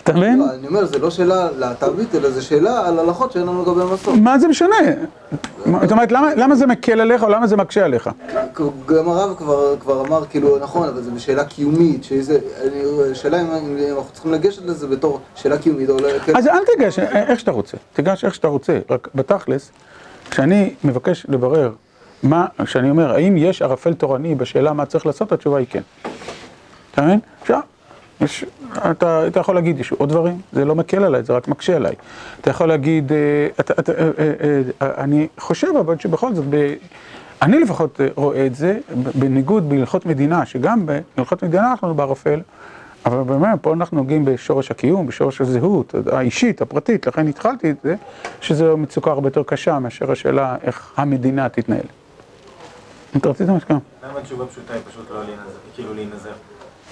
[0.03, 0.39] אתה מבין?
[0.39, 3.93] לא, אני אומר, זה לא שאלה להט"בית, אלא זה שאלה על הלכות שאין לנו לגבי
[3.93, 4.17] מסורת.
[4.19, 4.75] מה זה משנה?
[5.65, 8.09] זאת אומרת, למה- זה מקל עליך או למה זה מקשה עליך?
[8.85, 9.35] גם הרב
[9.79, 12.37] כבר, אמר, כאילו, נכון, אבל זה בשאלה קיומית, שזה,
[13.13, 13.47] שאלה אם,
[13.97, 17.51] אנחנו צריכים לגשת לזה בתור שאלה קיומית, או לא, כן, אז אל תיגש איך שאתה
[17.51, 19.71] רוצה, תיגש איך שאתה רוצה, רק בתכלס,
[20.31, 21.71] כשאני מבקש לברר
[22.23, 25.81] מה, כשאני אומר, האם יש ערפל תורני בשאלה מה צריך לעשות, התשובה היא כן.
[26.91, 27.19] אתה מבין?
[27.41, 27.59] עכשיו,
[28.21, 28.45] יש,
[28.91, 31.93] אתה, אתה יכול להגיד, יש עוד דברים, זה לא מקל עליי, זה רק מקשה עליי.
[32.41, 33.17] אתה יכול להגיד, אה,
[33.59, 34.11] אתה, אתה, אה,
[34.81, 36.73] אה, אני חושב אבל שבכל זאת, ב,
[37.41, 38.77] אני לפחות אה, רואה את זה,
[39.15, 42.39] בניגוד בהלכות מדינה, שגם בהלכות מדינה אנחנו בערפל,
[43.05, 47.95] אבל באמת, פה אנחנו נוגעים בשורש הקיום, בשורש הזהות האישית, הפרטית, לכן התחלתי את זה,
[48.41, 51.85] שזו מצוקה הרבה יותר קשה מאשר השאלה איך המדינה תתנהל.
[53.17, 53.69] אתה רצית משהו?
[54.03, 56.31] למה התשובה פשוטה היא פשוט לא להינזר, כאילו להינזר?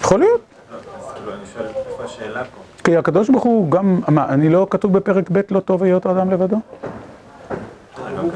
[0.00, 0.40] יכול להיות.
[0.72, 0.78] לא,
[1.14, 2.84] כאילו אני שואל, איפה השאלה פה?
[2.84, 6.30] כי הקדוש ברוך הוא גם, מה, אני לא כתוב בפרק ב' לא טוב היות האדם
[6.30, 6.56] לבדו?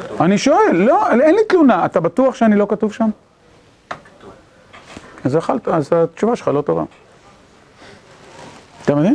[0.02, 0.22] כתוב.
[0.22, 3.10] אני שואל, לא, אין לי תלונה, אתה בטוח שאני לא כתוב שם?
[5.24, 6.84] אז אכלת, אז התשובה שלך לא טובה.
[8.84, 9.14] אתה מבין?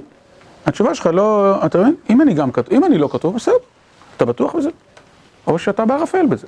[0.66, 1.96] התשובה שלך לא, אתה מבין?
[2.10, 3.56] אם אני גם כתוב, אם אני לא כתוב, בסדר,
[4.18, 4.70] אתה בטוח בזה?
[5.48, 6.48] או שאתה בערפל בזה.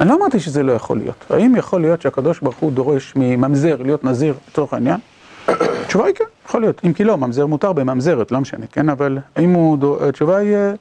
[0.00, 1.24] אני לא אמרתי שזה לא יכול להיות.
[1.30, 5.00] האם יכול להיות שהקדוש ברוך הוא דורש מממזר להיות נזיר לצורך העניין?
[5.48, 6.80] התשובה היא כן, יכול להיות.
[6.86, 8.88] אם כי לא, ממזר מותר בממזרת, לא משנה, כן?
[8.88, 10.54] אבל האם הוא, התשובה היא...
[10.54, 10.72] אה,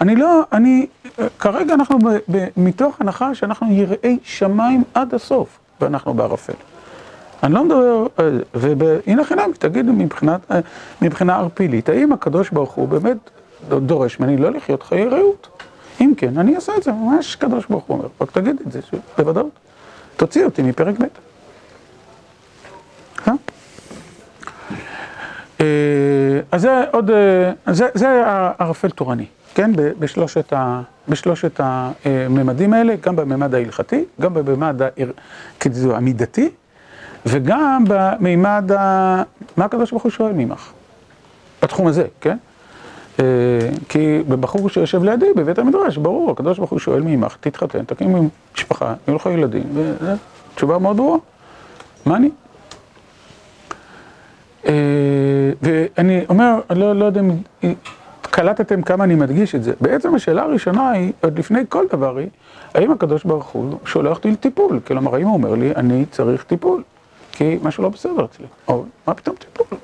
[0.00, 0.86] אני לא, אני,
[1.18, 6.52] אה, כרגע אנחנו ב, ב, מתוך הנחה שאנחנו יראי שמיים עד הסוף, ואנחנו בערפל.
[7.42, 10.50] אני לא מדבר, אה, והנה חינם, תגידו מבחינת,
[11.02, 13.30] מבחינה ערפילית, האם הקדוש ברוך הוא באמת
[13.68, 15.48] דורש ממני לא לחיות חיי רעות?
[16.00, 18.80] אם כן, אני אעשה את זה, ממש קדוש ברוך הוא אומר, רק תגיד את זה,
[19.18, 19.50] בוודאות.
[20.16, 21.04] תוציא אותי מפרק ב'.
[25.64, 26.40] אה?
[26.52, 29.70] אז זה עוד, אה, זה, זה הערפל תורני, כן?
[29.98, 31.60] בשלושת, ה, בשלושת
[32.04, 34.80] הממדים האלה, גם בממד ההלכתי, גם בממד
[35.90, 36.50] המידתי,
[37.26, 39.22] וגם במימד ה...
[39.56, 40.72] מה הקדוש ברוך הוא שואל ממך?
[41.62, 42.36] בתחום הזה, כן?
[43.20, 43.24] אה,
[43.88, 48.94] כי בבחור שיושב לידי בבית המדרש, ברור, הקדוש ברוך הוא שואל ממך, תתחתן, תקים משפחה,
[49.08, 50.12] יהיו לך ילדים, וזו
[50.54, 51.18] תשובה מאוד ברורה.
[52.06, 52.30] מה אני?
[54.66, 54.72] אה,
[55.62, 57.30] ואני אומר, אני לא, לא יודע אם
[58.20, 59.72] קלטתם כמה אני מדגיש את זה.
[59.80, 62.28] בעצם השאלה הראשונה היא, עוד לפני כל דבר היא,
[62.74, 64.80] האם הקדוש ברוך הוא שולח אותי לטיפול?
[64.86, 66.82] כלומר, האם הוא אומר לי, אני צריך טיפול?
[67.32, 68.46] כי משהו לא בסדר אצלי.
[68.68, 69.78] או, מה פתאום טיפול?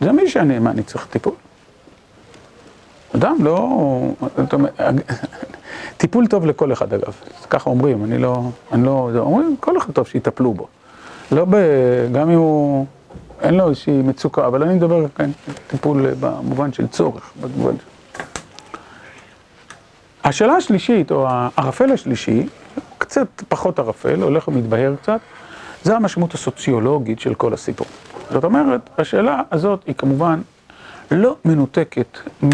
[0.00, 1.32] זה מי שאני, מה, אני צריך טיפול?
[3.16, 3.68] אדם לא...
[5.96, 7.14] טיפול טוב לכל אחד אגב,
[7.50, 8.42] ככה אומרים, אני לא...
[8.72, 9.10] אני לא...
[9.16, 10.66] אומרים, כל אחד טוב שיטפלו בו.
[11.32, 11.56] לא ב...
[12.12, 12.86] גם אם הוא...
[13.42, 15.30] אין לו איזושהי מצוקה, אבל אני מדבר כאן
[15.66, 17.74] טיפול במובן של צורך, במובן.
[20.24, 22.46] השאלה השלישית, או הערפל השלישי,
[22.98, 25.20] קצת פחות ערפל, הולך ומתבהר קצת,
[25.82, 27.86] זה המשמעות הסוציולוגית של כל הסיפור.
[28.30, 30.40] זאת אומרת, השאלה הזאת היא כמובן
[31.10, 32.48] לא מנותקת מ...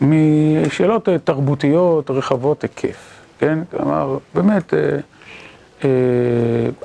[0.00, 3.58] משאלות אה, תרבותיות רחבות היקף, כן?
[3.70, 4.98] כלומר, באמת, אה, אה,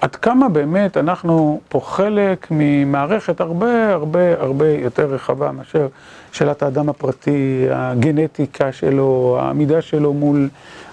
[0.02, 5.88] עד כמה באמת אנחנו פה חלק ממערכת הרבה הרבה הרבה יותר רחבה מאשר
[6.32, 10.50] שאלת האדם הפרטי, הגנטיקה שלו, העמידה שלו מול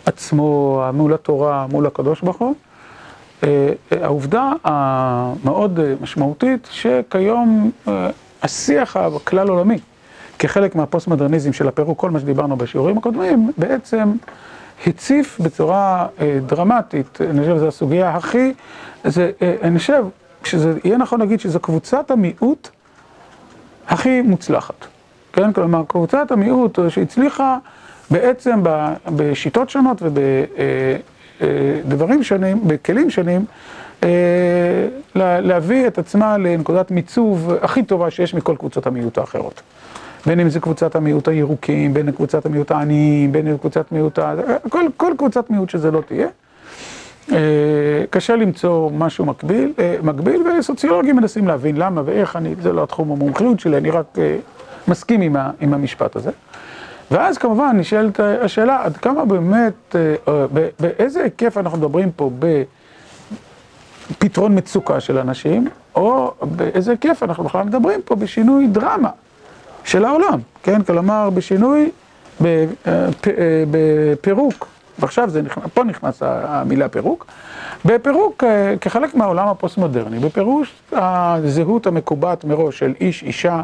[0.07, 2.55] עצמו, מול התורה, מול הקדוש ברוך הוא.
[3.45, 8.11] אה, העובדה המאוד משמעותית שכיום אה,
[8.43, 9.79] השיח הכלל עולמי
[10.39, 14.13] כחלק מהפוסט-מודרניזם של הפירוק, כל מה שדיברנו בשיעורים הקודמים, בעצם
[14.87, 18.53] הציף בצורה אה, דרמטית, אני חושב שזו הסוגיה הכי,
[19.05, 20.05] זה, אה, אני חושב
[20.45, 22.69] שזה יהיה נכון להגיד שזו קבוצת המיעוט
[23.89, 24.87] הכי מוצלחת,
[25.33, 25.53] כן?
[25.53, 27.59] כלומר, קבוצת המיעוט שהצליחה
[28.11, 28.61] בעצם
[29.07, 30.03] בשיטות שונות
[31.41, 33.45] ובדברים שונים, בכלים שונים,
[34.03, 34.09] אה,
[35.15, 39.63] לה- להביא את עצמה לנקודת מיצוב הכי טובה שיש מכל קבוצות המיעוט האחרות.
[40.27, 44.35] בין אם זה קבוצת המיעוט הירוקים, בין קבוצת המיעוט העניים, בין קבוצת מיעוט ה...
[44.69, 46.29] כל, כל קבוצת מיעוט שזה לא תהיה.
[47.33, 52.83] אה, קשה למצוא משהו מקביל, אה, מקביל, וסוציולוגים מנסים להבין למה ואיך, אני, זה לא
[52.83, 54.37] התחום המומחיות שלי, אני רק אה,
[54.89, 56.31] מסכים עם, ה, עם המשפט הזה.
[57.11, 59.97] ואז כמובן נשאלת השאלה, עד כמה באמת,
[60.81, 62.31] באיזה היקף אנחנו מדברים פה
[64.11, 69.11] בפתרון מצוקה של אנשים, או באיזה היקף אנחנו בכלל מדברים פה בשינוי דרמה.
[69.87, 70.83] של העולם, כן?
[70.83, 71.91] כלומר, בשינוי,
[72.41, 72.45] בפ-
[72.89, 73.07] אה,
[73.71, 74.67] בפירוק,
[74.99, 77.27] ועכשיו זה נכנס, פה נכנס המילה פירוק,
[77.85, 83.63] בפירוק אה, כחלק מהעולם הפוסט-מודרני, בפירוק הזהות המקובעת מראש של איש, אישה,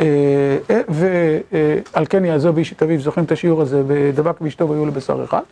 [0.00, 0.06] אה,
[0.70, 5.24] אה, ועל כן יעזוב איש את אביו, זוכרים את השיעור הזה, ודבק באשתו והיו לבשר
[5.24, 5.42] אחד,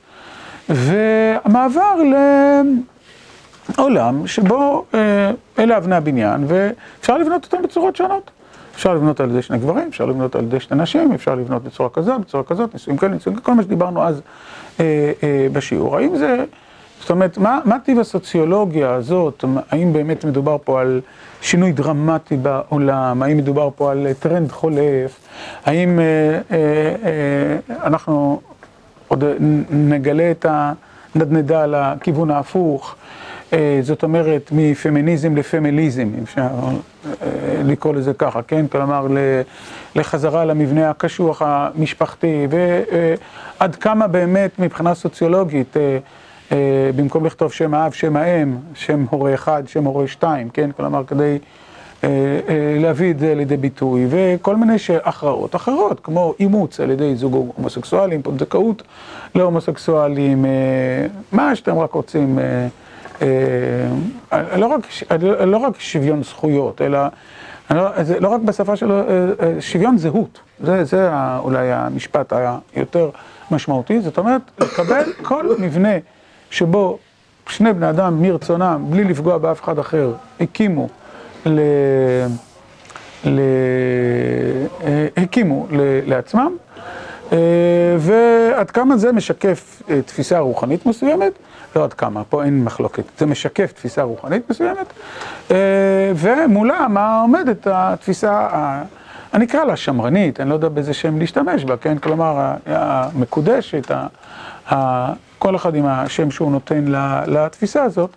[0.69, 1.95] והמעבר
[3.79, 8.31] לעולם שבו אה, אלה אבני הבניין, ואפשר לבנות אותם בצורות שונות.
[8.77, 11.91] אפשר לבנות על ידי שני גברים, אפשר לבנות על ידי שני נשים, אפשר לבנות בצורה
[11.91, 14.21] כזאת, בצורה כזאת, נישואים כאלה, נישואים כאלה, כל מה שדיברנו אז
[14.81, 15.97] אה, אה, בשיעור.
[15.97, 16.45] האם זה,
[17.01, 21.01] זאת אומרת, מה, מה טיב הסוציולוגיה הזאת, האם באמת מדובר פה על
[21.41, 25.21] שינוי דרמטי בעולם, האם מדובר פה על טרנד חולף,
[25.65, 26.05] האם אה,
[26.51, 28.41] אה, אה, אנחנו
[29.09, 29.25] עוד
[29.71, 30.47] נגלה את
[31.15, 32.97] הנדנדה לכיוון ההפוך,
[33.83, 36.49] זאת אומרת, מפמיניזם לפמיליזם, אפשר
[37.65, 38.67] לקרוא לזה ככה, כן?
[38.67, 39.07] כלומר,
[39.97, 45.77] לחזרה למבנה הקשוח המשפחתי, ועד כמה באמת מבחינה סוציולוגית,
[46.97, 50.71] במקום לכתוב שם האב, שם האם, שם הורה אחד, שם הורה שתיים, כן?
[50.77, 51.39] כלומר, כדי
[52.79, 58.23] להביא את זה לידי ביטוי, וכל מיני הכרעות אחרות, כמו אימוץ על ידי זוג הומוסקסואלים,
[58.23, 58.83] פונדקאות
[59.35, 60.45] להומוסקסואלים,
[61.33, 62.39] מה שאתם רק רוצים,
[65.47, 66.99] לא רק שוויון זכויות, אלא
[68.21, 69.03] לא רק בשפה שלו,
[69.61, 70.41] שוויון זהות,
[70.83, 72.33] זה אולי המשפט
[72.75, 73.11] היותר
[73.51, 75.95] משמעותי, זאת אומרת, לקבל כל מבנה
[76.51, 76.99] שבו
[77.49, 80.89] שני בני אדם מרצונם, בלי לפגוע באף אחד אחר, הקימו
[85.17, 85.67] הקימו
[86.07, 86.57] לעצמם,
[87.99, 91.33] ועד כמה זה משקף תפיסה רוחנית מסוימת,
[91.77, 94.93] לא עד כמה, פה אין מחלוקת, זה משקף תפיסה רוחנית מסוימת,
[96.17, 98.49] ומולה מה עומדת התפיסה,
[99.35, 103.91] אני אקרא לה שמרנית, אני לא יודע באיזה שם להשתמש בה, כן, כלומר המקודשת,
[105.39, 106.85] כל אחד עם השם שהוא נותן
[107.27, 108.11] לתפיסה הזאת,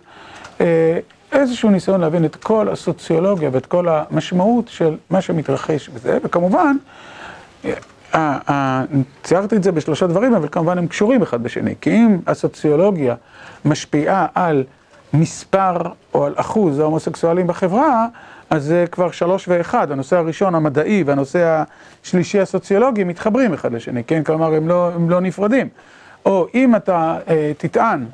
[1.32, 6.76] איזשהו ניסיון להבין את כל הסוציולוגיה ואת כל המשמעות של מה שמתרחש בזה, וכמובן,
[9.22, 13.14] ציירתי את זה בשלושה דברים, אבל כמובן הם קשורים אחד בשני, כי אם הסוציולוגיה
[13.64, 14.64] משפיעה על
[15.14, 15.76] מספר
[16.14, 18.06] או על אחוז ההומוסקסואלים בחברה,
[18.50, 21.62] אז זה כבר שלוש ואחד, הנושא הראשון המדעי והנושא
[22.04, 24.24] השלישי הסוציולוגי מתחברים אחד לשני, כן?
[24.24, 25.68] כלומר הם לא, הם לא נפרדים.
[26.26, 27.18] או אם אתה
[27.58, 28.06] תטען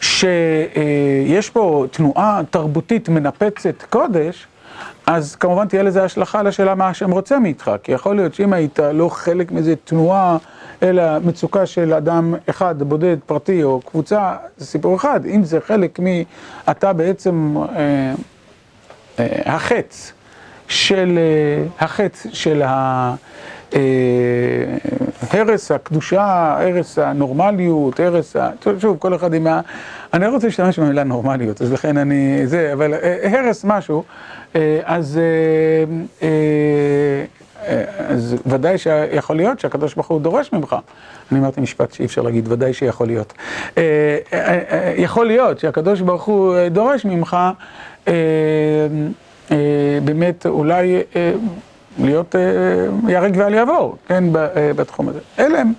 [0.00, 4.46] שיש פה תנועה תרבותית מנפצת קודש,
[5.06, 8.78] אז כמובן תהיה לזה השלכה לשאלה מה השם רוצה מאיתך, כי יכול להיות שאם היית
[8.78, 10.36] לא חלק מאיזה תנועה,
[10.82, 15.20] אלא מצוקה של אדם אחד, בודד, פרטי או קבוצה, זה סיפור אחד.
[15.26, 16.04] אם זה חלק מ...
[16.70, 17.56] אתה בעצם
[19.18, 20.12] החץ
[20.68, 21.18] של,
[21.78, 22.62] החץ של
[25.30, 28.50] הרס הקדושה, הרס הנורמליות, הרס ה...
[28.78, 29.60] שוב, כל אחד עם ה...
[30.14, 32.46] אני לא רוצה להשתמש במילה נורמליות, אז לכן אני...
[32.46, 34.02] זה, אבל הרס משהו,
[34.84, 35.20] אז...
[38.08, 40.76] אז ודאי שיכול להיות שהקדוש ברוך הוא דורש ממך.
[41.32, 43.34] אני אמרתי משפט שאי אפשר להגיד, ודאי שיכול להיות.
[44.96, 47.36] יכול להיות שהקדוש ברוך הוא דורש ממך
[50.04, 51.02] באמת אולי
[51.98, 52.34] להיות
[53.08, 54.24] ייהרג ואל יעבור, כן,
[54.76, 55.18] בתחום הזה.
[55.38, 55.72] אלה הם,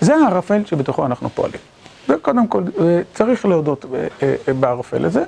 [0.00, 1.60] זה הערפל שבתוכו אנחנו פועלים.
[2.08, 2.62] וקודם כל
[3.14, 3.84] צריך להודות
[4.60, 5.22] בערפל הזה.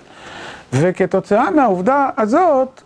[0.73, 2.83] וכתוצאה מהעובדה הזאת,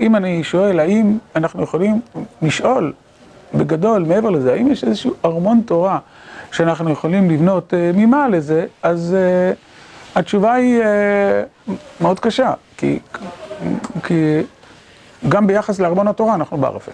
[0.00, 2.00] אם אני שואל, האם אנחנו יכולים
[2.42, 2.92] לשאול
[3.54, 5.98] בגדול, מעבר לזה, האם יש איזשהו ארמון תורה
[6.52, 9.16] שאנחנו יכולים לבנות ממעל לזה, אז
[10.14, 10.82] התשובה היא
[12.00, 12.98] מאוד קשה, כי,
[14.02, 14.40] כי
[15.28, 16.92] גם ביחס לארמון התורה אנחנו בערפל.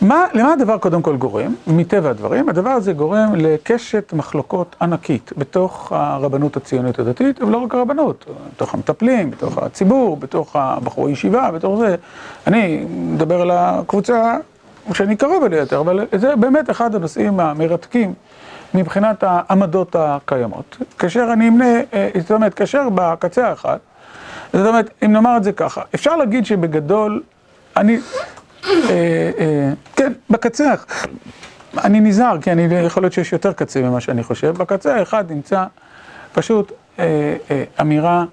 [0.00, 1.54] מה, למה הדבר קודם כל גורם?
[1.66, 8.24] מטבע הדברים, הדבר הזה גורם לקשת מחלוקות ענקית בתוך הרבנות הציונית הדתית, ולא רק הרבנות,
[8.54, 11.96] בתוך המטפלים, בתוך הציבור, בתוך הבחורי ישיבה, בתוך זה.
[12.46, 14.36] אני מדבר על הקבוצה
[14.92, 18.14] שאני קרוב אליה יותר, אבל זה באמת אחד הנושאים המרתקים
[18.74, 20.76] מבחינת העמדות הקיימות.
[20.98, 21.80] כאשר אני אמנה,
[22.20, 23.76] זאת אומרת, כאשר בקצה האחד,
[24.52, 27.22] זאת אומרת, אם נאמר את זה ככה, אפשר להגיד שבגדול,
[27.76, 27.98] אני...
[29.96, 30.74] כן, בקצה,
[31.84, 35.64] אני נזהר, כי אני יכול להיות שיש יותר קצה ממה שאני חושב, בקצה האחד נמצא
[36.32, 36.72] פשוט
[37.80, 38.24] אמירה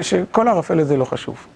[0.00, 1.46] שכל הערפל הזה לא חשוב.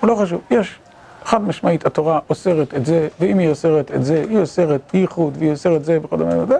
[0.00, 0.78] הוא לא חשוב, יש
[1.24, 5.50] חד משמעית, התורה אוסרת את זה, ואם היא אוסרת את זה, היא אוסרת ייחוד, והיא
[5.50, 6.56] אוסרת זה וכדומה וזה,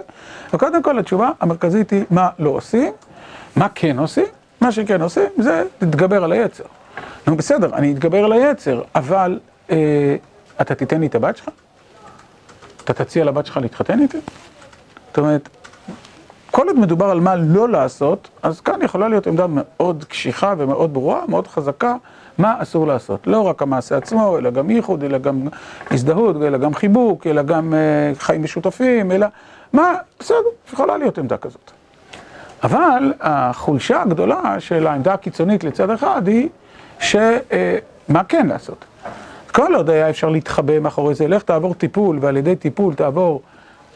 [0.53, 2.93] וקודם כל התשובה המרכזית היא מה לא עושים,
[3.55, 4.25] מה כן עושים,
[4.61, 6.63] מה שכן עושים זה להתגבר על היצר.
[7.27, 9.39] נו בסדר, אני אתגבר על היצר, אבל
[10.61, 11.49] אתה תיתן לי את הבת שלך?
[12.83, 14.17] אתה תציע לבת שלך להתחתן איתי?
[15.07, 15.49] זאת אומרת,
[16.51, 20.93] כל עוד מדובר על מה לא לעשות, אז כאן יכולה להיות עמדה מאוד קשיחה ומאוד
[20.93, 21.95] ברורה, מאוד חזקה,
[22.37, 23.27] מה אסור לעשות.
[23.27, 25.47] לא רק המעשה עצמו, אלא גם ייחוד, אלא גם
[25.91, 27.73] הזדהות, אלא גם חיבוק, אלא גם
[28.17, 29.27] חיים משותפים, אלא
[29.73, 30.37] מה, בסדר,
[30.73, 31.71] יכולה להיות עמדה כזאת.
[32.63, 36.49] אבל החולשה הגדולה של העמדה הקיצונית לצד אחד היא
[36.99, 38.85] שמה כן לעשות.
[39.51, 43.41] כל עוד היה אפשר להתחבא מאחורי זה, לך תעבור טיפול, ועל ידי טיפול תעבור,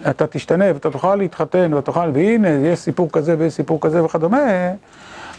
[0.09, 4.37] אתה תשתנה ואתה תוכל להתחתן ותוכל, והנה, יש סיפור כזה ויש סיפור כזה וכדומה,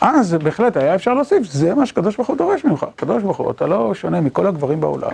[0.01, 2.87] אז בהחלט היה אפשר להוסיף, זה מה שקדוש ברוך הוא דורש ממך.
[2.97, 5.11] קדוש ברוך הוא, אתה לא שונה מכל הגברים בעולם.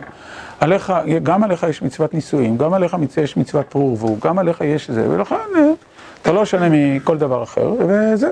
[0.61, 0.93] עליך,
[1.23, 5.11] גם עליך יש מצוות נישואים, גם עליך יש מצוות פרו ורבו, גם עליך יש זה,
[5.11, 5.37] ולכן
[6.23, 8.31] אתה לא שונה מכל דבר אחר, וזה.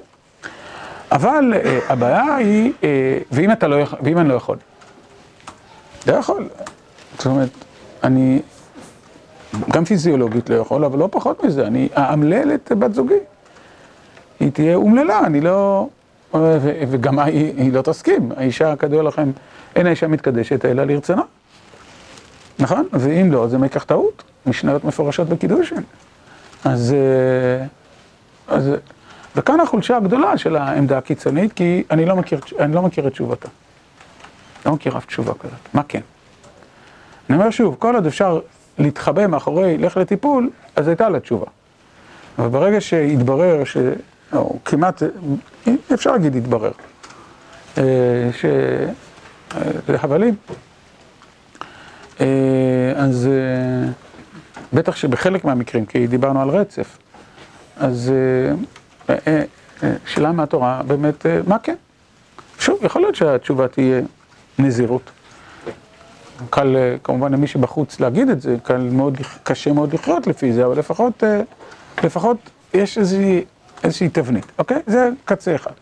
[1.13, 4.57] אבל אה, הבעיה היא, אה, ואם אתה לא יכול, ואם אני לא יכול?
[6.07, 6.49] לא יכול.
[7.17, 7.49] זאת אומרת,
[8.05, 8.43] אני
[9.71, 13.15] גם פיזיולוגית לא יכול, אבל לא פחות מזה, אני אאמלל את בת זוגי.
[14.41, 15.89] היא תהיה אומללה, אני לא...
[16.35, 18.33] ו- וגם היא, היא לא תסכים.
[18.37, 19.31] האישה, כדוע לכם,
[19.77, 21.23] אין האישה מתקדשת אלא לרצונה.
[22.59, 22.89] נכון?
[22.93, 24.23] ואם לא, זה מקח טעות.
[24.47, 25.83] משניות מפורשות בקידושין.
[26.65, 26.95] אז...
[28.51, 28.71] אה, אז...
[29.37, 33.49] וכאן החולשה הגדולה של העמדה הקיצונית, כי אני לא מכיר, אני לא מכיר את תשובתה.
[34.67, 35.75] לא מכיר אף תשובה כזאת.
[35.75, 36.01] מה כן?
[37.31, 38.41] אני אומר שוב, כל עוד אפשר
[38.79, 41.47] להתחבא מאחורי לך לטיפול, אז הייתה לה תשובה.
[42.39, 43.77] אבל ברגע שהתברר ש...
[44.33, 45.03] או כמעט,
[45.95, 46.71] אפשר להגיד התברר,
[47.79, 47.83] אה,
[48.33, 48.45] ש...
[49.87, 50.35] זה הבלים.
[52.21, 52.27] אה,
[52.97, 53.29] אז
[54.73, 56.99] בטח שבחלק מהמקרים, כי דיברנו על רצף,
[57.81, 58.13] אז
[60.07, 61.75] שאלה מהתורה, באמת, מה כן?
[62.59, 64.01] שוב, יכול להיות שהתשובה תהיה
[64.59, 65.11] נזירות.
[66.51, 70.79] קל, כמובן, למי שבחוץ להגיד את זה, קל מאוד, קשה מאוד לחיות לפי זה, אבל
[70.79, 71.23] לפחות,
[72.05, 72.37] לפחות
[72.75, 73.45] יש איזושהי,
[73.85, 74.79] איזושהי תבנית, אוקיי?
[74.87, 75.73] זה קצה אחד.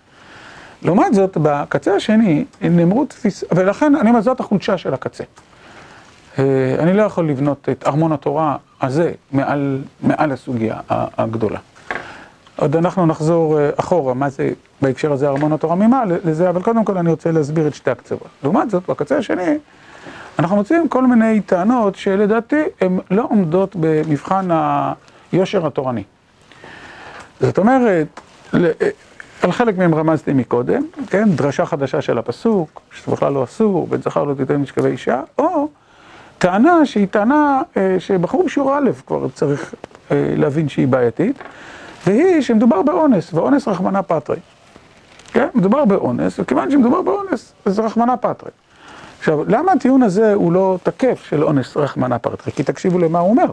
[0.82, 3.44] לעומת זאת, בקצה השני, נאמרו תפיס...
[3.52, 5.24] ולכן, אני אומר, זאת החולשה של הקצה.
[6.78, 11.58] אני לא יכול לבנות את ארמון התורה הזה מעל, מעל הסוגיה הגדולה.
[12.60, 14.50] עוד אנחנו נחזור אחורה, מה זה
[14.82, 18.28] בהקשר הזה ארמון התורה ממעל לזה, אבל קודם כל אני רוצה להסביר את שתי הקצוות.
[18.42, 19.58] לעומת זאת, בקצה השני,
[20.38, 24.48] אנחנו מוצאים כל מיני טענות שלדעתי הן לא עומדות במבחן
[25.32, 26.02] היושר התורני.
[27.40, 28.20] זאת אומרת,
[29.42, 34.02] על חלק מהם רמזתי מקודם, כן, דרשה חדשה של הפסוק, שזה בכלל לא אסור, בן
[34.02, 35.68] זכר לא תיתן משכבי אישה, או
[36.38, 37.62] טענה שהיא טענה
[37.98, 39.74] שבחור בשיעור א' כבר צריך
[40.10, 41.36] להבין שהיא בעייתית,
[42.06, 44.36] והיא שמדובר באונס, ואונס רחמנה פטרי.
[45.32, 48.50] כן, מדובר באונס, וכיוון שמדובר באונס, אז רחמנה פטרי.
[49.18, 52.52] עכשיו, למה הטיעון הזה הוא לא תקף של אונס רחמנה פטרי?
[52.52, 53.44] כי תקשיבו למה הוא אומר.
[53.44, 53.52] הוא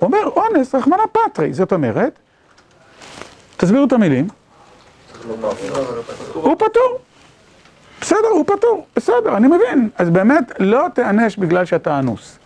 [0.00, 2.18] אומר, אונס רחמנה פטרי, זאת אומרת,
[3.56, 4.28] תסבירו את המילים.
[6.34, 6.98] הוא פטור.
[8.00, 9.88] בסדר, הוא פטור, בסדר, אני מבין.
[9.98, 12.38] אז באמת, לא תיענש בגלל שאתה אנוס.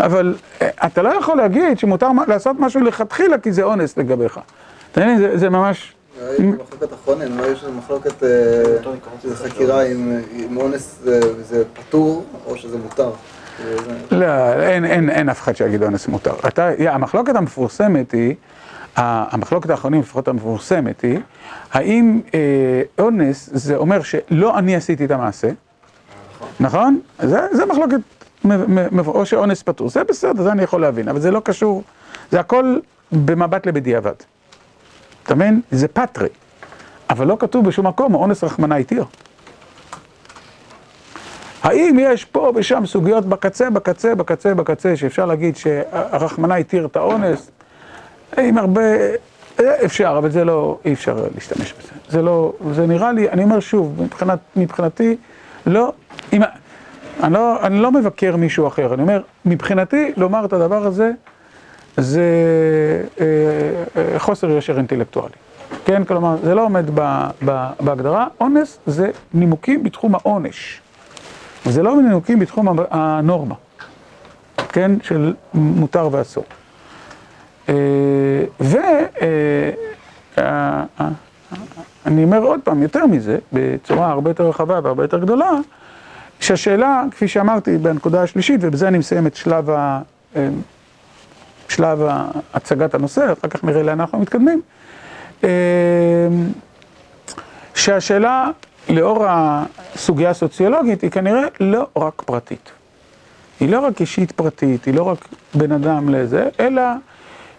[0.00, 4.40] אבל אתה לא יכול להגיד שמותר לעשות משהו לכתחילה כי זה אונס לגביך.
[4.96, 5.94] אתה מבין, זה ממש...
[6.38, 8.22] מחלוקת אחרונים, לא יש מחלוקת
[9.22, 10.98] שזה חקירה אם אונס
[11.40, 13.10] זה פטור או שזה מותר.
[14.10, 14.26] לא,
[15.10, 16.34] אין אף אחד שיגיד אונס מותר.
[16.78, 18.34] המחלוקת המפורסמת היא,
[18.96, 21.18] המחלוקת האחרונים לפחות המפורסמת היא,
[21.72, 22.20] האם
[22.98, 25.48] אונס זה אומר שלא אני עשיתי את המעשה,
[26.60, 27.00] נכון?
[27.22, 28.00] זה מחלוקת,
[29.06, 31.82] או שאונס פטור, זה בסדר, זה אני יכול להבין, אבל זה לא קשור,
[32.30, 32.78] זה הכל
[33.12, 34.14] במבט לבדיעבד.
[35.26, 35.60] אתה מבין?
[35.70, 36.28] זה פטרי,
[37.10, 39.04] אבל לא כתוב בשום מקום, האונס רחמנה התיר.
[41.62, 47.50] האם יש פה ושם סוגיות בקצה, בקצה, בקצה, בקצה, שאפשר להגיד שהרחמנה התיר את האונס?
[48.38, 48.82] עם הרבה...
[49.84, 51.92] אפשר, אבל זה לא, אי אפשר להשתמש בזה.
[52.08, 55.16] זה לא, זה נראה לי, אני אומר שוב, מבחינת, מבחינתי,
[55.66, 55.92] לא,
[56.32, 56.42] אם,
[57.22, 61.10] אני לא, אני לא מבקר מישהו אחר, אני אומר, מבחינתי, לומר את הדבר הזה,
[61.96, 62.22] זה
[63.20, 63.24] אה,
[63.96, 65.34] אה, חוסר יושר אינטלקטואלי.
[65.84, 70.80] כן, כלומר, זה לא עומד ב, ב, בהגדרה, אונס זה נימוקים בתחום העונש.
[71.64, 73.54] זה לא נימוקים בתחום הנורמה,
[74.68, 76.44] כן, של מותר ואסור.
[78.60, 78.94] ואני
[82.24, 85.50] אומר עוד פעם, יותר מזה, בצורה הרבה יותר רחבה והרבה יותר גדולה,
[86.40, 90.00] שהשאלה, כפי שאמרתי בנקודה השלישית, ובזה אני מסיים את שלב, ה...
[91.68, 91.98] שלב
[92.54, 94.62] הצגת הנושא, אחר כך נראה לאן אנחנו מתקדמים,
[97.74, 98.50] שהשאלה
[98.88, 102.70] לאור הסוגיה הסוציולוגית היא כנראה לא רק פרטית.
[103.60, 106.82] היא לא רק אישית פרטית, היא לא רק בן אדם לזה, אלא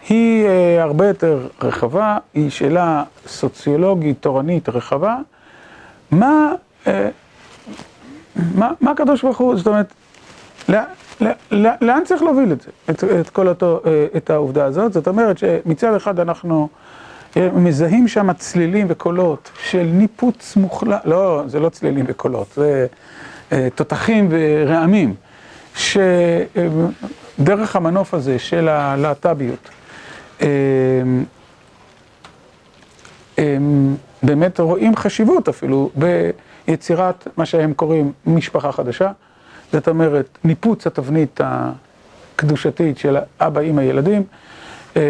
[0.09, 0.47] היא
[0.79, 5.17] הרבה יותר רחבה, היא שאלה סוציולוגית, תורנית, רחבה.
[6.11, 6.53] מה,
[8.55, 9.93] מה, מה הקדוש ברוך הוא, זאת אומרת,
[11.81, 13.81] לאן צריך להוביל את זה, את, את כל אותו,
[14.17, 14.93] את העובדה הזאת?
[14.93, 16.69] זאת אומרת שמצד אחד אנחנו
[17.35, 22.87] מזהים שם צלילים וקולות של ניפוץ מוחלט, לא, זה לא צלילים וקולות, זה
[23.75, 25.15] תותחים ורעמים,
[25.75, 29.69] שדרך המנוף הזה של הלהט"ביות,
[34.23, 35.89] באמת רואים חשיבות אפילו
[36.67, 39.11] ביצירת מה שהם קוראים משפחה חדשה,
[39.73, 44.23] זאת אומרת ניפוץ התבנית הקדושתית של אבא, אמא, ילדים,
[44.97, 45.01] אה,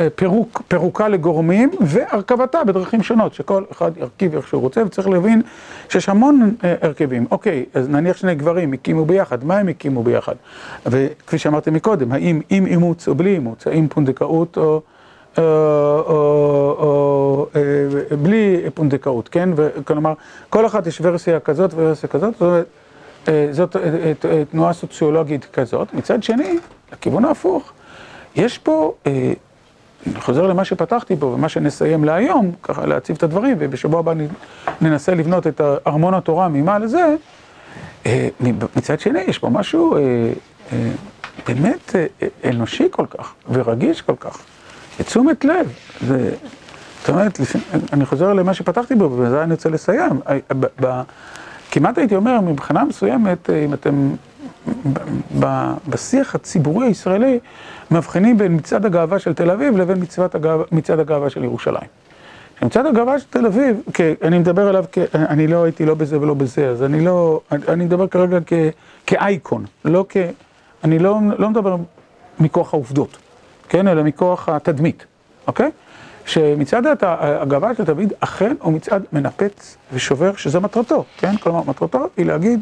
[0.00, 5.42] אה, פירוק, פירוקה לגורמים והרכבתה בדרכים שונות, שכל אחד ירכיב איך שהוא רוצה, וצריך להבין
[5.88, 7.26] שיש המון אה, הרכבים.
[7.30, 10.34] אוקיי, אז נניח שני גברים הקימו ביחד, מה הם הקימו ביחד?
[10.86, 14.82] וכפי שאמרתי מקודם, האם עם אימוץ או בלי אימוץ, האם פונדקאות או...
[15.38, 15.42] או,
[16.06, 17.46] או, או
[18.22, 19.48] בלי פונדקאות, כן?
[19.84, 20.12] כלומר,
[20.48, 22.66] כל אחת יש ורסיה כזאת וורסיה כזאת, זאת אומרת,
[23.50, 25.94] זאת אה, אה, אה, תנועה סוציולוגית כזאת.
[25.94, 26.58] מצד שני,
[26.92, 27.72] לכיוון ההפוך,
[28.36, 29.32] יש פה, אה,
[30.06, 34.12] אני חוזר למה שפתחתי בו ומה שנסיים להיום, ככה להציב את הדברים, ובשבוע הבא
[34.80, 37.14] ננסה לבנות את ארמון התורה ממה לזה,
[38.06, 38.28] אה,
[38.76, 40.00] מצד שני, יש פה משהו אה,
[40.72, 40.90] אה,
[41.46, 44.38] באמת אה, אה, אנושי כל כך, ורגיש כל כך.
[44.98, 45.72] תשומת לב,
[46.06, 46.30] זה,
[47.00, 47.40] זאת אומרת,
[47.92, 50.20] אני חוזר למה שפתחתי בו, ובזה אני רוצה לסיים.
[51.70, 54.10] כמעט הייתי אומר, מבחינה מסוימת, אם אתם
[55.88, 57.38] בשיח הציבורי הישראלי,
[57.90, 59.98] מבחינים בין מצעד הגאווה של תל אביב לבין
[60.72, 61.88] מצעד הגאווה של ירושלים.
[62.62, 63.82] מצעד הגאווה של תל אביב,
[64.22, 68.06] אני מדבר עליו, אני לא הייתי לא בזה ולא בזה, אז אני לא, אני מדבר
[68.06, 68.38] כרגע
[69.06, 70.16] כאייקון, לא כ...
[70.84, 71.76] אני לא, לא מדבר
[72.40, 73.18] מכוח העובדות.
[73.68, 75.04] כן, אלא מכוח התדמית,
[75.46, 75.70] אוקיי?
[76.30, 81.36] שמצעד הגאווה של דוד אכן הוא מצעד מנפץ ושובר, שזה מטרתו, כן?
[81.36, 82.60] כלומר, מטרתו היא להגיד,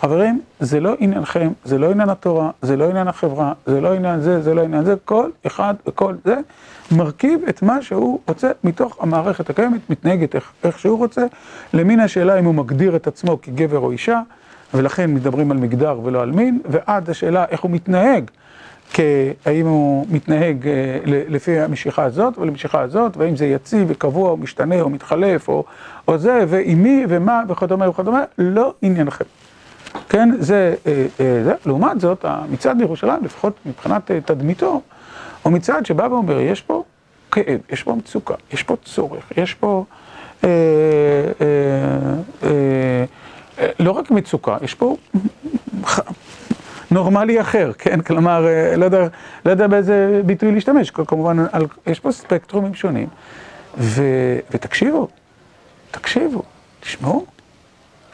[0.00, 4.20] חברים, זה לא עניינכם, זה לא עניין התורה, זה לא עניין החברה, זה לא עניין
[4.20, 6.36] זה, זה לא עניין זה, כל אחד וכל זה
[6.92, 11.26] מרכיב את מה שהוא רוצה מתוך המערכת הקיימת, מתנהגת איך, איך שהוא רוצה,
[11.74, 14.20] למין השאלה אם הוא מגדיר את עצמו כגבר או אישה,
[14.74, 18.30] ולכן מדברים על מגדר ולא על מין, ועד השאלה איך הוא מתנהג.
[19.46, 20.68] האם הוא מתנהג
[21.06, 25.64] לפי המשיכה הזאת או למשיכה הזאת, והאם זה יציב וקבוע או משתנה או מתחלף או,
[26.08, 29.24] או זה, ועם מי ומה וכדומה וכדומה, לא עניינכם.
[30.08, 30.74] כן, זה,
[31.18, 34.80] זה, לעומת זאת, המצעד בירושלים, לפחות מבחינת תדמיתו,
[35.42, 36.84] הוא מצעד שבא ואומר, יש פה
[37.30, 39.84] כאב, יש פה מצוקה, יש פה צורך, יש פה
[40.44, 40.48] אה,
[41.40, 41.46] אה,
[42.42, 43.04] אה,
[43.58, 44.96] אה, לא רק מצוקה, יש פה
[46.90, 48.00] נורמלי אחר, כן?
[48.00, 49.06] כלומר, לא יודע,
[49.44, 53.08] לא יודע באיזה ביטוי להשתמש, כמובן, על, יש פה ספקטרומים שונים,
[53.78, 54.02] ו,
[54.50, 55.08] ותקשיבו,
[55.90, 56.42] תקשיבו,
[56.80, 57.26] תשמעו,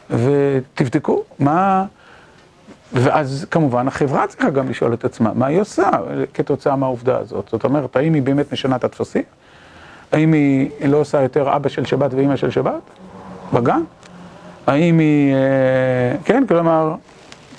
[0.09, 1.85] ותבדקו מה...
[2.93, 5.89] ואז כמובן החברה צריכה גם לשאול את עצמה, מה היא עושה
[6.33, 7.49] כתוצאה מהעובדה הזאת?
[7.51, 9.23] זאת אומרת, האם היא באמת משנה את הטפסים?
[10.11, 12.81] האם היא לא עושה יותר אבא של שבת ואימא של שבת?
[13.53, 13.81] בגן?
[14.67, 15.35] האם היא...
[16.25, 16.95] כן, כלומר...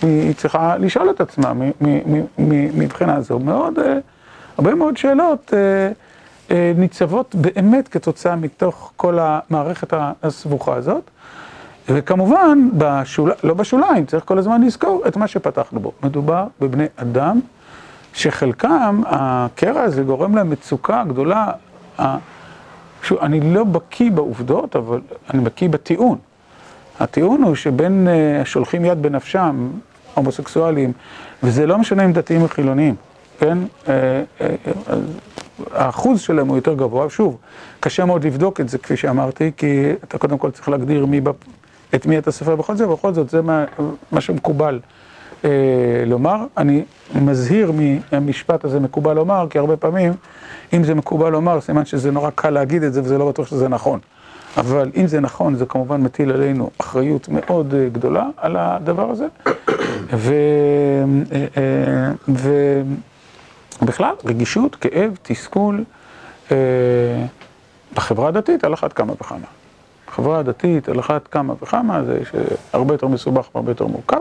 [0.02, 1.52] היא צריכה לשאול את עצמה
[2.74, 3.38] מבחינה זו.
[3.38, 3.78] מאוד,
[4.58, 5.52] הרבה מאוד שאלות
[6.76, 11.10] ניצבות באמת כתוצאה מתוך כל המערכת הסבוכה הזאת.
[11.88, 13.32] וכמובן, בשול...
[13.44, 15.92] לא בשוליים, צריך כל הזמן לזכור את מה שפתחנו בו.
[16.02, 17.40] מדובר בבני אדם
[18.12, 21.50] שחלקם, הקרע הזה גורם להם מצוקה גדולה.
[23.02, 25.00] שוב, אני לא בקיא בעובדות, אבל
[25.34, 26.18] אני בקיא בטיעון.
[27.00, 28.08] הטיעון הוא שבין
[28.42, 29.70] השולחים יד בנפשם,
[30.18, 30.92] הומוסקסואלים,
[31.42, 32.94] וזה לא משנה אם דתיים או חילוניים,
[33.38, 33.58] כן?
[35.72, 37.36] האחוז שלהם הוא יותר גבוה, שוב,
[37.80, 41.20] קשה מאוד לבדוק את זה, כפי שאמרתי, כי אתה קודם כל צריך להגדיר מי,
[41.94, 43.64] את מי אתה סופר בכל זה, ובכל זאת זה מה,
[44.12, 44.80] מה שמקובל
[45.44, 45.50] אה,
[46.06, 46.44] לומר.
[46.56, 47.72] אני מזהיר
[48.12, 50.12] מהמשפט הזה מקובל לומר, כי הרבה פעמים,
[50.72, 53.68] אם זה מקובל לומר, סימן שזה נורא קל להגיד את זה, וזה לא בטוח שזה
[53.68, 54.00] נכון.
[54.56, 59.26] אבל אם זה נכון, זה כמובן מטיל עלינו אחריות מאוד גדולה על הדבר הזה.
[63.82, 65.84] ובכלל, רגישות, כאב, תסכול,
[67.94, 69.46] בחברה הדתית על אחת כמה וכמה.
[70.08, 72.20] בחברה הדתית על אחת כמה וכמה, זה
[72.72, 74.20] הרבה יותר מסובך והרבה יותר מורכב.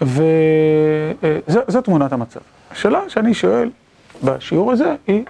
[0.00, 2.40] וזו תמונת המצב.
[2.70, 3.70] השאלה שאני שואל
[4.24, 5.24] בשיעור הזה היא,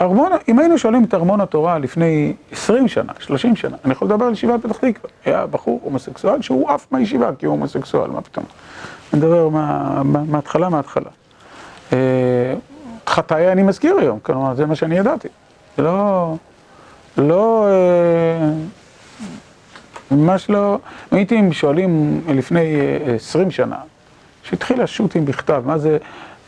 [0.00, 4.24] ארמון, אם היינו שואלים את ארמון התורה לפני 20 שנה, 30 שנה, אני יכול לדבר
[4.26, 8.44] על ישיבת פתח תקווה, היה בחור הומוסקסואל שהוא עף מהישיבה כי הוא הומוסקסואל, מה פתאום?
[9.12, 9.48] אני מדבר
[10.04, 11.10] מההתחלה, מההתחלה.
[13.06, 15.28] חטאי אני מזכיר היום, כלומר זה מה שאני ידעתי.
[15.78, 16.34] לא,
[17.18, 17.66] לא,
[20.10, 20.78] ממש לא,
[21.10, 22.76] הייתי שואלים לפני
[23.16, 23.76] 20 שנה,
[24.42, 25.98] שהתחיל השו"תים בכתב, מה זה,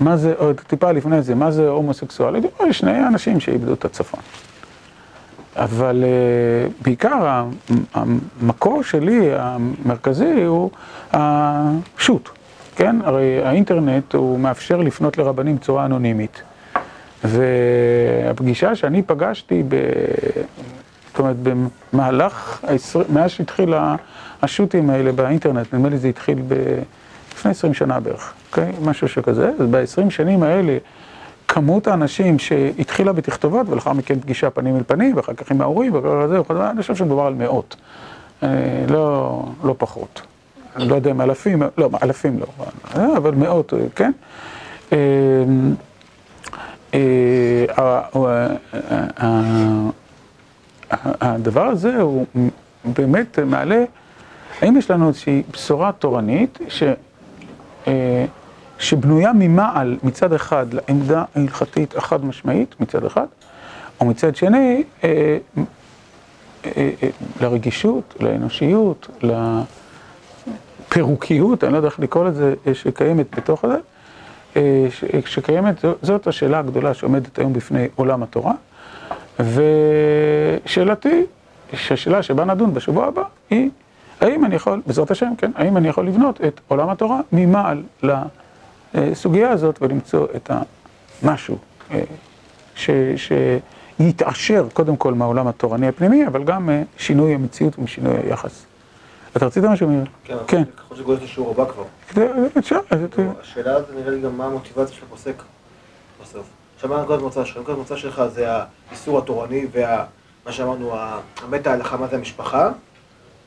[0.01, 2.35] מה זה, או טיפה לפני זה, מה זה הומוסקסואל?
[2.69, 4.21] יש שני אנשים שאיבדו את הצפון.
[5.57, 6.05] אבל
[6.83, 7.43] בעיקר
[7.95, 10.71] המקור שלי, המרכזי, הוא
[11.13, 12.29] השו"ת,
[12.77, 12.97] כן?
[13.05, 16.43] הרי האינטרנט הוא מאפשר לפנות לרבנים בצורה אנונימית.
[17.25, 19.75] והפגישה שאני פגשתי, ב...
[21.09, 21.37] זאת אומרת,
[21.93, 22.65] במהלך,
[23.13, 23.75] מאז שהתחיל
[24.43, 26.55] השו"תים האלה באינטרנט, נדמה לי זה התחיל ב...
[27.33, 28.73] לפני 20 שנה בערך, אוקיי?
[28.85, 29.51] משהו שכזה.
[29.61, 30.79] אז ב-20 שנים האלה
[31.49, 36.27] כמות האנשים שהתחילה בתכתובות ולאחר מכן פגישה פנים אל פנים ואחר כך עם ההורים וכל
[36.29, 36.39] זה,
[36.71, 37.77] אני חושב שמדובר על מאות,
[38.43, 38.49] אה,
[38.89, 40.23] לא, לא פחות.
[40.77, 42.47] אני לא יודע אם אלפים, לא, אלפים לא,
[43.17, 44.13] אבל מאות, אה, כן?
[44.93, 44.99] אה,
[47.77, 48.01] ה-
[51.21, 52.27] הדבר הזה הוא
[52.85, 53.85] באמת מעלה,
[54.63, 56.59] האם יש לנו איזושהי בשורה תורנית
[58.79, 63.27] שבנויה ממעל מצד אחד לעמדה ההלכתית החד משמעית מצד אחד,
[64.01, 65.39] או מצד שני אה,
[66.67, 66.91] אה, אה,
[67.41, 69.25] לרגישות, לאנושיות,
[70.89, 73.77] לפירוקיות, אני לא יודע איך לקרוא לזה, אה, שקיימת בתוך זה,
[74.57, 74.87] אה,
[75.27, 78.53] שקיימת, זאת השאלה הגדולה שעומדת היום בפני עולם התורה.
[80.65, 81.25] ושאלתי,
[81.75, 83.71] שהשאלה שבה נדון בשבוע הבא, היא
[84.21, 87.83] האם אני יכול, בעזרת השם, כן, האם אני יכול לבנות את עולם התורה ממעל
[88.95, 90.51] לסוגיה הזאת ולמצוא את
[91.23, 91.59] המשהו
[91.91, 92.03] אה,
[92.75, 98.65] ש, שיתעשר קודם כל מהעולם התורני הפנימי, אבל גם אה, שינוי המציאות ושינוי היחס.
[99.37, 100.05] אתה רצית משהו, מאיר?
[100.47, 100.65] כן.
[100.77, 101.85] ככל שגולש לשיעור הבא כבר.
[102.59, 102.79] אפשר,
[103.11, 105.35] ת- השאלה זה נראה לי גם מה המוטיבציה של הפוסק
[106.23, 106.47] בסוף.
[106.75, 107.57] עכשיו, מה נקודת המוצא שלך?
[107.59, 108.47] נקודת המוצא שלך זה
[108.91, 110.93] האיסור התורני ומה שאמרנו,
[111.43, 112.71] המטה ההלכה, מה זה המשפחה?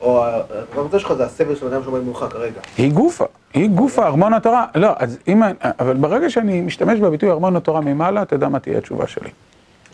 [0.02, 2.60] או ה- נקודת המוצא שלך זה הסבל של אדם שעומד מולך כרגע.
[2.78, 3.24] היא גופה,
[3.54, 4.66] היא גופה, ארמון התורה.
[4.74, 5.42] לא, אז אם,
[5.80, 9.30] אבל ברגע שאני משתמש בביטוי ארמון התורה ממעלה, תדע מה תהיה התשובה שלי.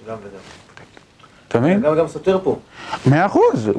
[0.08, 0.38] גם וגם.
[1.48, 1.80] אתה מבין?
[1.80, 2.56] גם גם סותר פה.
[3.06, 3.70] מאה אחוז,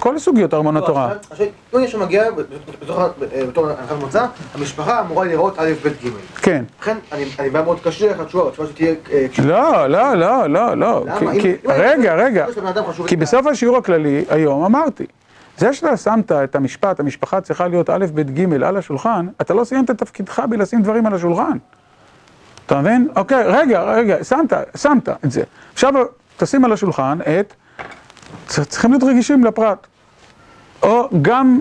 [0.00, 1.12] כל, סוגיות ארמון לא, התורה.
[1.30, 1.46] עכשיו-
[1.82, 2.28] יש שמגיע אה,
[3.48, 6.10] בתור הנחת מוצא, המשפחה אמורה להיראות א', ב', ג'.
[6.42, 6.64] כן.
[6.80, 6.96] לכן,
[7.38, 8.94] אני בא מאוד קשה לך התשובה, התשובה שתהיה...
[9.12, 9.26] אה.
[9.44, 11.04] לא, לא, לא, לא, לא.
[11.06, 11.30] למה?
[11.66, 12.46] רגע, רגע.
[13.06, 15.06] כי בסוף השיעור הכללי, היום אמרתי,
[15.58, 19.64] זה שאתה שמת את המשפט, המשפחה צריכה להיות א', ב', ג' על השולחן, אתה לא
[19.64, 21.58] סיימת את תפקידך בלשים דברים על השולחן.
[22.66, 23.08] אתה מבין?
[23.16, 25.42] אוקיי, רגע, רגע, שמת, שמת את זה.
[25.72, 25.92] עכשיו
[26.36, 27.54] תשים על השולחן את,
[28.46, 29.86] צריכים להיות רגישים לפרט.
[30.82, 31.60] או גם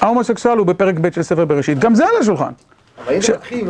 [0.00, 2.52] ההומוסקסואל הוא בפרק ב' של ספר בראשית, גם זה על השולחן.
[3.04, 3.60] אבל אם אתה מתחיל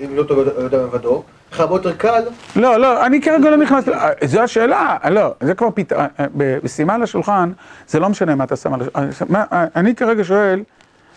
[0.00, 2.22] עם לא טוב- לא לבדו, לך הרבה יותר קל
[2.56, 3.94] לא, לא, אני כרגע לא נכנס, ל-
[4.24, 5.92] זו השאלה, לא, זה כבר פת...
[6.36, 7.52] בשימה על השולחן,
[7.88, 9.44] זה לא משנה מה אתה שם על השולחן,
[9.76, 10.62] אני כרגע שואל,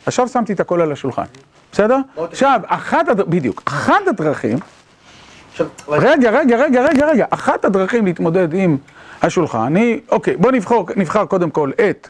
[0.05, 1.23] עכשיו שמתי את הכל על השולחן,
[1.71, 1.97] בסדר?
[2.17, 4.57] עכשיו, אחת, בדיוק, אחת הדרכים,
[5.89, 8.77] רגע, רגע, רגע, רגע, רגע, אחת הדרכים להתמודד עם
[9.21, 10.51] השולחן היא, אוקיי, בוא
[10.95, 12.07] נבחר קודם כל את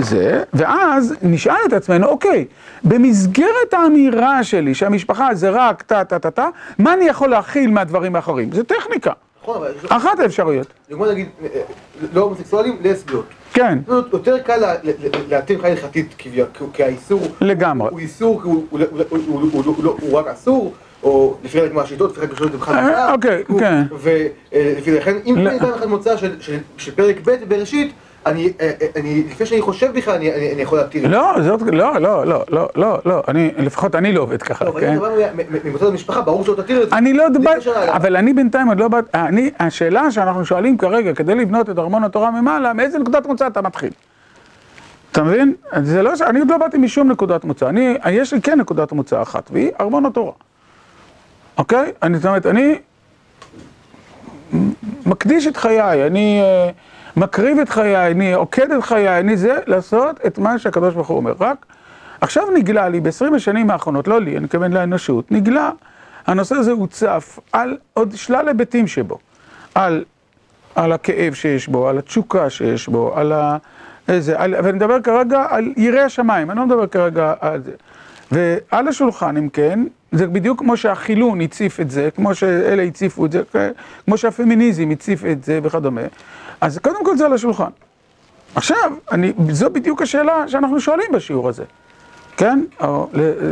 [0.00, 2.44] זה, ואז נשאל את עצמנו, אוקיי,
[2.84, 8.16] במסגרת האמירה שלי שהמשפחה זה רק טה טה טה טה, מה אני יכול להכיל מהדברים
[8.16, 8.52] האחרים?
[8.52, 11.60] זה טכניקה, נכון, אבל אחת האפשרויות, דוגמא נגיד, אה, אה,
[12.14, 13.26] לא הומוסקסואלים, לסביות.
[13.52, 14.62] כן, זאת יותר קל
[15.28, 17.88] להתאים מבחינה הלכתית כביכול, כי- האיסור לגמרי.
[17.90, 18.66] הוא איסור, הוא-
[20.18, 23.82] רק אסור, או לפי חלק מהשיטות, לפי חלק מהשיטות בכלל אה, אוקיי, כן.
[23.92, 25.36] ולפי זה, לכן אם.
[25.38, 26.16] אני אתן לך מוצא
[26.76, 27.92] של פרק ב' בראשית,
[28.26, 31.08] אני, אה, אה, אני, לפני שאני חושב בכלל, אני- אני אני יכול להתיר.
[31.08, 34.70] לא, זאת, לא, לא, לא, לא, לא, לא, אני, לפחות אני לא עובד ככה, לא,
[34.70, 34.92] אבל כן?
[34.92, 35.08] אם אתה בא
[35.42, 36.96] מ- מ- ממוצא המשפחה, ברור שלא תתיר את זה.
[36.96, 37.24] אני לא
[37.72, 37.92] לאדם.
[37.94, 42.04] אבל אני בינתיים עוד לא בא, אני, השאלה שאנחנו שואלים כרגע, כדי לבנות את ארמון
[42.04, 43.90] התורה ממעלה, מאיזה נקודת מוצא אתה מתחיל?
[45.12, 45.54] אתה מבין?
[45.82, 49.22] זה לא, אני עוד לא באתי משום נקודת מוצא, אני, יש לי כן נקודת מוצא
[49.22, 50.32] אחת, והיא ארמון התורה.
[51.58, 51.92] אוקיי?
[52.02, 52.78] אני, זאת אומרת, אני
[55.06, 56.70] מקדיש את חיי, אני אה,
[57.16, 61.16] מקריב את חיי, אני עוקד את חיי, אני זה, לעשות את מה שהקדוש ברוך הוא
[61.16, 61.34] אומר.
[61.40, 61.66] רק
[62.20, 65.70] עכשיו נגלה לי, ב-20 השנים האחרונות, לא לי, אני מתכוון לאנושות, נגלה,
[66.26, 69.18] הנושא הזה הוצף על עוד שלל היבטים שבו.
[69.74, 70.04] על,
[70.74, 73.56] על הכאב שיש בו, על התשוקה שיש בו, על ה...
[74.08, 77.72] איזה, על, ואני מדבר כרגע על יראי השמיים, אני לא מדבר כרגע על זה.
[78.32, 79.80] ועל השולחן, אם כן,
[80.14, 83.42] זה בדיוק כמו שהחילון הציף את זה, כמו שאלה הציפו את זה,
[84.04, 86.00] כמו שהפמיניזם הציף את זה וכדומה.
[86.60, 87.70] אז קודם כל זה על השולחן.
[88.54, 91.64] עכשיו, אני, זו בדיוק השאלה שאנחנו שואלים בשיעור הזה,
[92.36, 92.64] כן?
[92.80, 93.08] או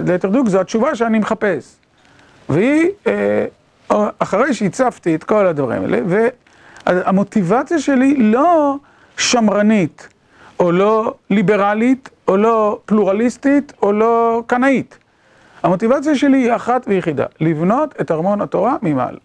[0.07, 1.77] ליתר דיוק, זו התשובה שאני מחפש.
[2.49, 3.47] והיא, אה,
[4.19, 5.99] אחרי שהצפתי את כל הדברים האלה,
[6.87, 8.77] והמוטיבציה שלי לא
[9.17, 10.09] שמרנית,
[10.61, 14.99] או לא ליברלית, או לא פלורליסטית, או לא קנאית.
[15.63, 19.17] המוטיבציה שלי היא אחת ויחידה, לבנות את ארמון התורה ממעל.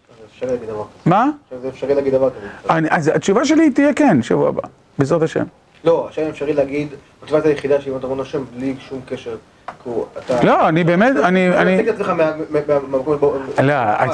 [1.06, 1.30] מה?
[1.62, 2.46] זה אפשרי להגיד דבר כזה.
[2.70, 4.62] אני, אז התשובה שלי תהיה כן, שבוע הבא,
[4.98, 5.44] בעזרת השם.
[5.84, 6.88] לא, עכשיו אפשרי להגיד,
[7.20, 9.36] מוטיבציה היחידה שהיא ארמון השם בלי שום קשר.
[10.42, 11.50] לא, אני באמת, אני...
[11.50, 11.74] אתה אני...
[11.74, 12.14] מציג את עצמך מה-
[12.50, 13.18] מה- מה- מהמקום.
[13.62, 13.72] לא,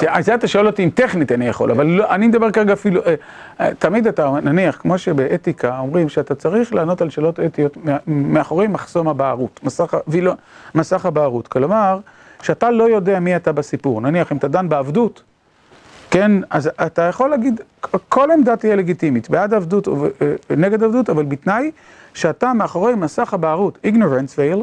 [0.08, 3.14] אז אתה שואל אותי אם טכנית אני יכול, אבל לא, אני מדבר כרגע אפילו, אה,
[3.60, 7.76] אה, תמיד אתה, נניח, כמו שבאתיקה אומרים שאתה צריך לענות על שאלות אתיות
[8.06, 9.60] מאחורי מחסום הבערות,
[10.74, 11.98] מסך, הבערות, כלומר,
[12.42, 15.22] שאתה לא יודע מי אתה בסיפור, נניח אם אתה דן בעבדות,
[16.10, 17.60] כן, אז אתה יכול להגיד,
[18.08, 19.88] כל עמדה תהיה לגיטימית, בעד עבדות
[20.50, 21.70] ונגד עבדות, אבל בתנאי
[22.14, 24.58] שאתה מאחורי מסך הבערות, ignorance veil,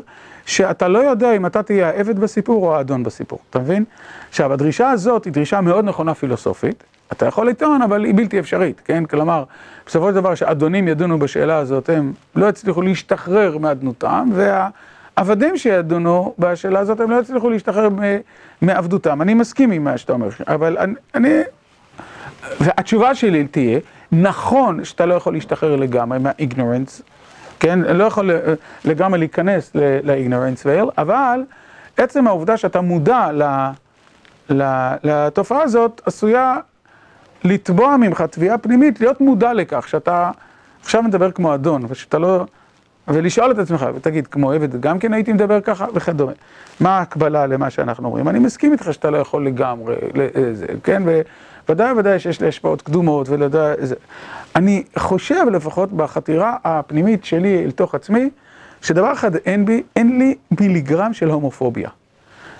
[0.46, 3.84] שאתה לא יודע אם אתה תהיה העבד בסיפור או האדון בסיפור, אתה מבין?
[4.30, 8.82] עכשיו, הדרישה הזאת היא דרישה מאוד נכונה פילוסופית, אתה יכול לטעון, אבל היא בלתי אפשרית,
[8.86, 9.06] כן?
[9.06, 9.44] כלומר,
[9.86, 16.80] בסופו של דבר, שאדונים ידונו בשאלה הזאת, הם לא יצליחו להשתחרר מאדנותם, והעבדים שידונו בשאלה
[16.80, 17.90] הזאת, הם לא יצליחו להשתחרר
[18.62, 19.22] מעבדותם.
[19.22, 20.78] אני מסכים עם מה שאתה אומר, אבל
[21.16, 21.30] אני...
[22.60, 23.80] והתשובה שלי תהיה,
[24.12, 27.02] נכון שאתה לא יכול להשתחרר לגמרי מה-ignorance,
[27.62, 27.80] כן?
[27.80, 28.32] לא יכול
[28.86, 31.44] לגמרי להיכנס ל-ignorance veil, אבל
[31.98, 33.30] עצם העובדה שאתה מודע
[35.04, 36.58] לתופעה הזאת, עשויה
[37.44, 40.32] לתבוע ממך תביעה פנימית, להיות מודע לכך שאתה
[40.82, 42.46] עכשיו מדבר כמו אדון, ושאתה לא...
[43.14, 46.32] ולשאול את עצמך, ותגיד, כמו עבד, גם כן הייתי מדבר ככה, וכדומה.
[46.80, 48.28] מה ההקבלה למה שאנחנו אומרים?
[48.28, 51.04] אני מסכים איתך שאתה לא יכול לגמרי, לזה, כן?
[51.70, 53.74] וודאי וודאי שיש לי השפעות קדומות, ולדע...
[54.56, 58.30] אני חושב לפחות בחתירה הפנימית שלי אל תוך עצמי,
[58.82, 61.90] שדבר אחד אין בי, אין לי מיליגרם של הומופוביה.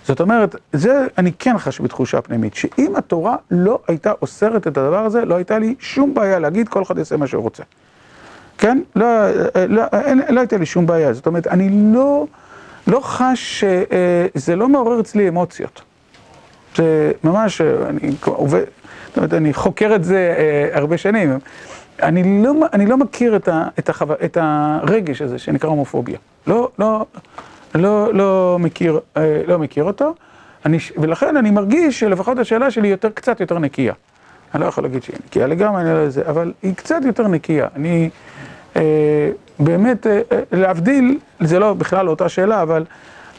[0.06, 5.06] זאת אומרת, זה אני כן חש בתחושה פנימית, שאם התורה לא הייתה אוסרת את הדבר
[5.06, 7.64] הזה, לא הייתה לי שום בעיה להגיד כל אחד יעשה מה שהוא רוצה.
[8.62, 8.82] כן?
[8.96, 9.06] לא,
[9.70, 12.26] לא, אין, לא הייתה לי שום בעיה, זאת אומרת, אני לא,
[12.88, 13.64] לא חש,
[14.36, 15.82] זה לא מעורר אצלי אמוציות.
[16.76, 18.64] זה ממש, אני עובד,
[19.08, 20.36] זאת אומרת, אני חוקר את זה
[20.74, 21.40] הרבה שנים.
[22.02, 26.18] אני לא, אני לא מכיר את, ה, את, החו, את הרגש הזה שנקרא הומופוביה.
[26.48, 27.06] לא, לא,
[27.76, 29.00] לא, לא מכיר,
[29.48, 30.14] לא מכיר אותו,
[30.66, 33.94] אני, ולכן אני מרגיש שלפחות השאלה שלי יותר, קצת יותר נקייה.
[34.54, 37.68] אני לא יכול להגיד שהיא נקייה לגמרי, אני לא יודע, אבל היא קצת יותר נקייה.
[37.76, 38.41] אני אה,
[39.60, 42.86] באמת, אה, להבדיל, זה לא בכלל אותה שאלה, אבל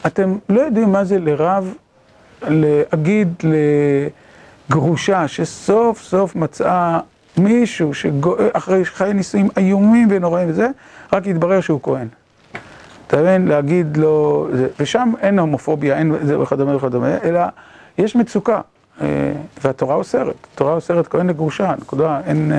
[0.06, 1.74] אתם לא יודעים מה זה לרב
[2.42, 3.34] להגיד
[4.68, 7.00] לגרושה שסוף סוף מצאה
[7.36, 10.68] מישהו שאחרי חיי נישואים איומים ונוראים וזה,
[11.12, 12.08] רק יתברר שהוא כהן.
[13.06, 13.48] אתה מבין?
[13.48, 14.48] להגיד לו,
[14.80, 17.40] ושם אין הומופוביה, אין זה וכדומה וכדומה, אלא
[17.98, 18.60] יש מצוקה,
[19.64, 22.52] והתורה אוסרת, התורה אוסרת כהן לגרושה, נקודה, אין...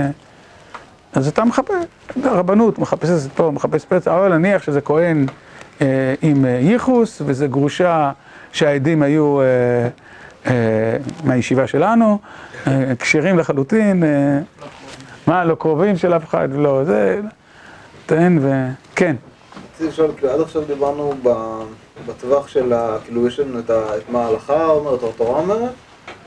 [1.14, 1.76] אז אתה מחפש,
[2.24, 5.26] הרבנות מחפשת פה, מחפש פצע, אבל נניח שזה כהן
[6.22, 8.12] עם ייחוס, וזה גרושה
[8.52, 9.40] שהעדים היו
[11.24, 12.20] מהישיבה שלנו,
[13.00, 14.04] כשירים לחלוטין,
[15.28, 17.22] מה, לא קרובים של אף אחד, לא, זה,
[18.06, 18.68] תן ו...
[18.96, 19.16] כן.
[19.74, 21.14] רציתי לשאול, כאילו עד עכשיו דיברנו
[22.08, 23.70] בטווח של, כאילו יש לנו את
[24.10, 25.72] מה ההלכה אומרת, או התורה אומרת,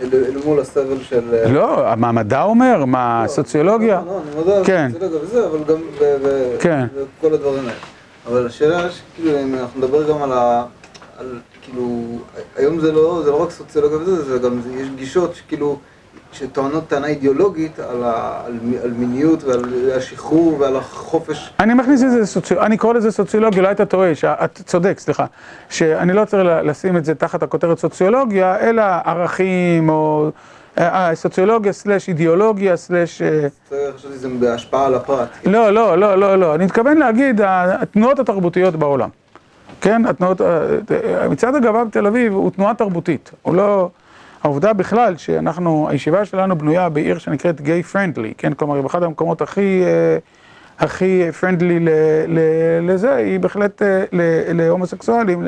[0.01, 1.51] אל מול הסבל של...
[1.53, 2.85] לא, מה המדע אומר?
[2.85, 4.03] מה הסוציולוגיה?
[4.07, 4.91] לא, אני מודע, כן.
[5.23, 7.73] וזה, אבל גם בכל הדברים האלה.
[8.27, 10.65] אבל השאלה שכאילו, אם אנחנו נדבר גם על ה...
[11.63, 12.19] כאילו,
[12.57, 15.79] היום זה לא, זה לא רק סוציולוגיה וזה, זה גם, יש גישות שכאילו,
[16.39, 21.51] שטוענות טענה אידיאולוגית על, ה, על, על מיניות ועל השחרור ועל החופש.
[21.61, 24.13] אני מכניס לזה סוציולוגיה, אני קורא לזה סוציולוגיה, לא היית טועה,
[24.45, 25.25] את צודק, סליחה,
[25.71, 30.31] שאני לא צריך לשים את זה תחת הכותרת סוציולוגיה, אלא ערכים או
[31.15, 33.23] סוציולוגיה סלש אידיאולוגיה סלש...
[33.97, 35.29] חשבתי שזה בהשפעה על הפרט.
[35.47, 39.09] לא, לא, לא, לא, לא, אני מתכוון להגיד, התנועות התרבותיות בעולם.
[39.81, 40.41] כן, התנועות,
[41.31, 43.91] מצעד הגאווה בתל אביב הוא תנועה תרבותית, הוא לא...
[44.47, 49.43] העובדה בכלל שאנחנו, הישיבה שלנו בנויה בעיר שנקראת גיי פרנדלי, כן, כלומר, היא באחד המקומות
[49.43, 49.83] הכי,
[50.79, 51.79] הכי פרנדלי
[52.83, 53.83] לזה, היא בהחלט
[54.55, 55.47] להומוסקסואלים,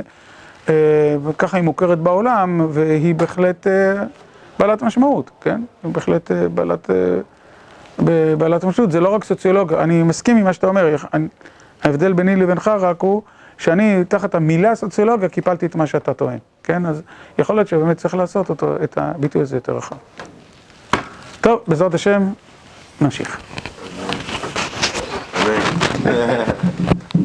[1.24, 3.66] וככה היא מוכרת בעולם, והיא בהחלט
[4.58, 6.90] בעלת משמעות, כן, היא בהחלט בעלת,
[8.38, 10.96] בעלת משמעות, זה לא רק סוציולוגיה, אני מסכים עם מה שאתה אומר,
[11.82, 13.22] ההבדל ביני לבינך רק הוא
[13.58, 16.86] שאני תחת המילה סוציולוגיה קיפלתי את מה שאתה טוען, כן?
[16.86, 17.02] אז
[17.38, 19.96] יכול להיות שבאמת צריך לעשות אותו, את הביטוי הזה יותר רחב.
[21.40, 22.22] טוב, בעזרת השם,
[23.00, 23.40] נמשיך.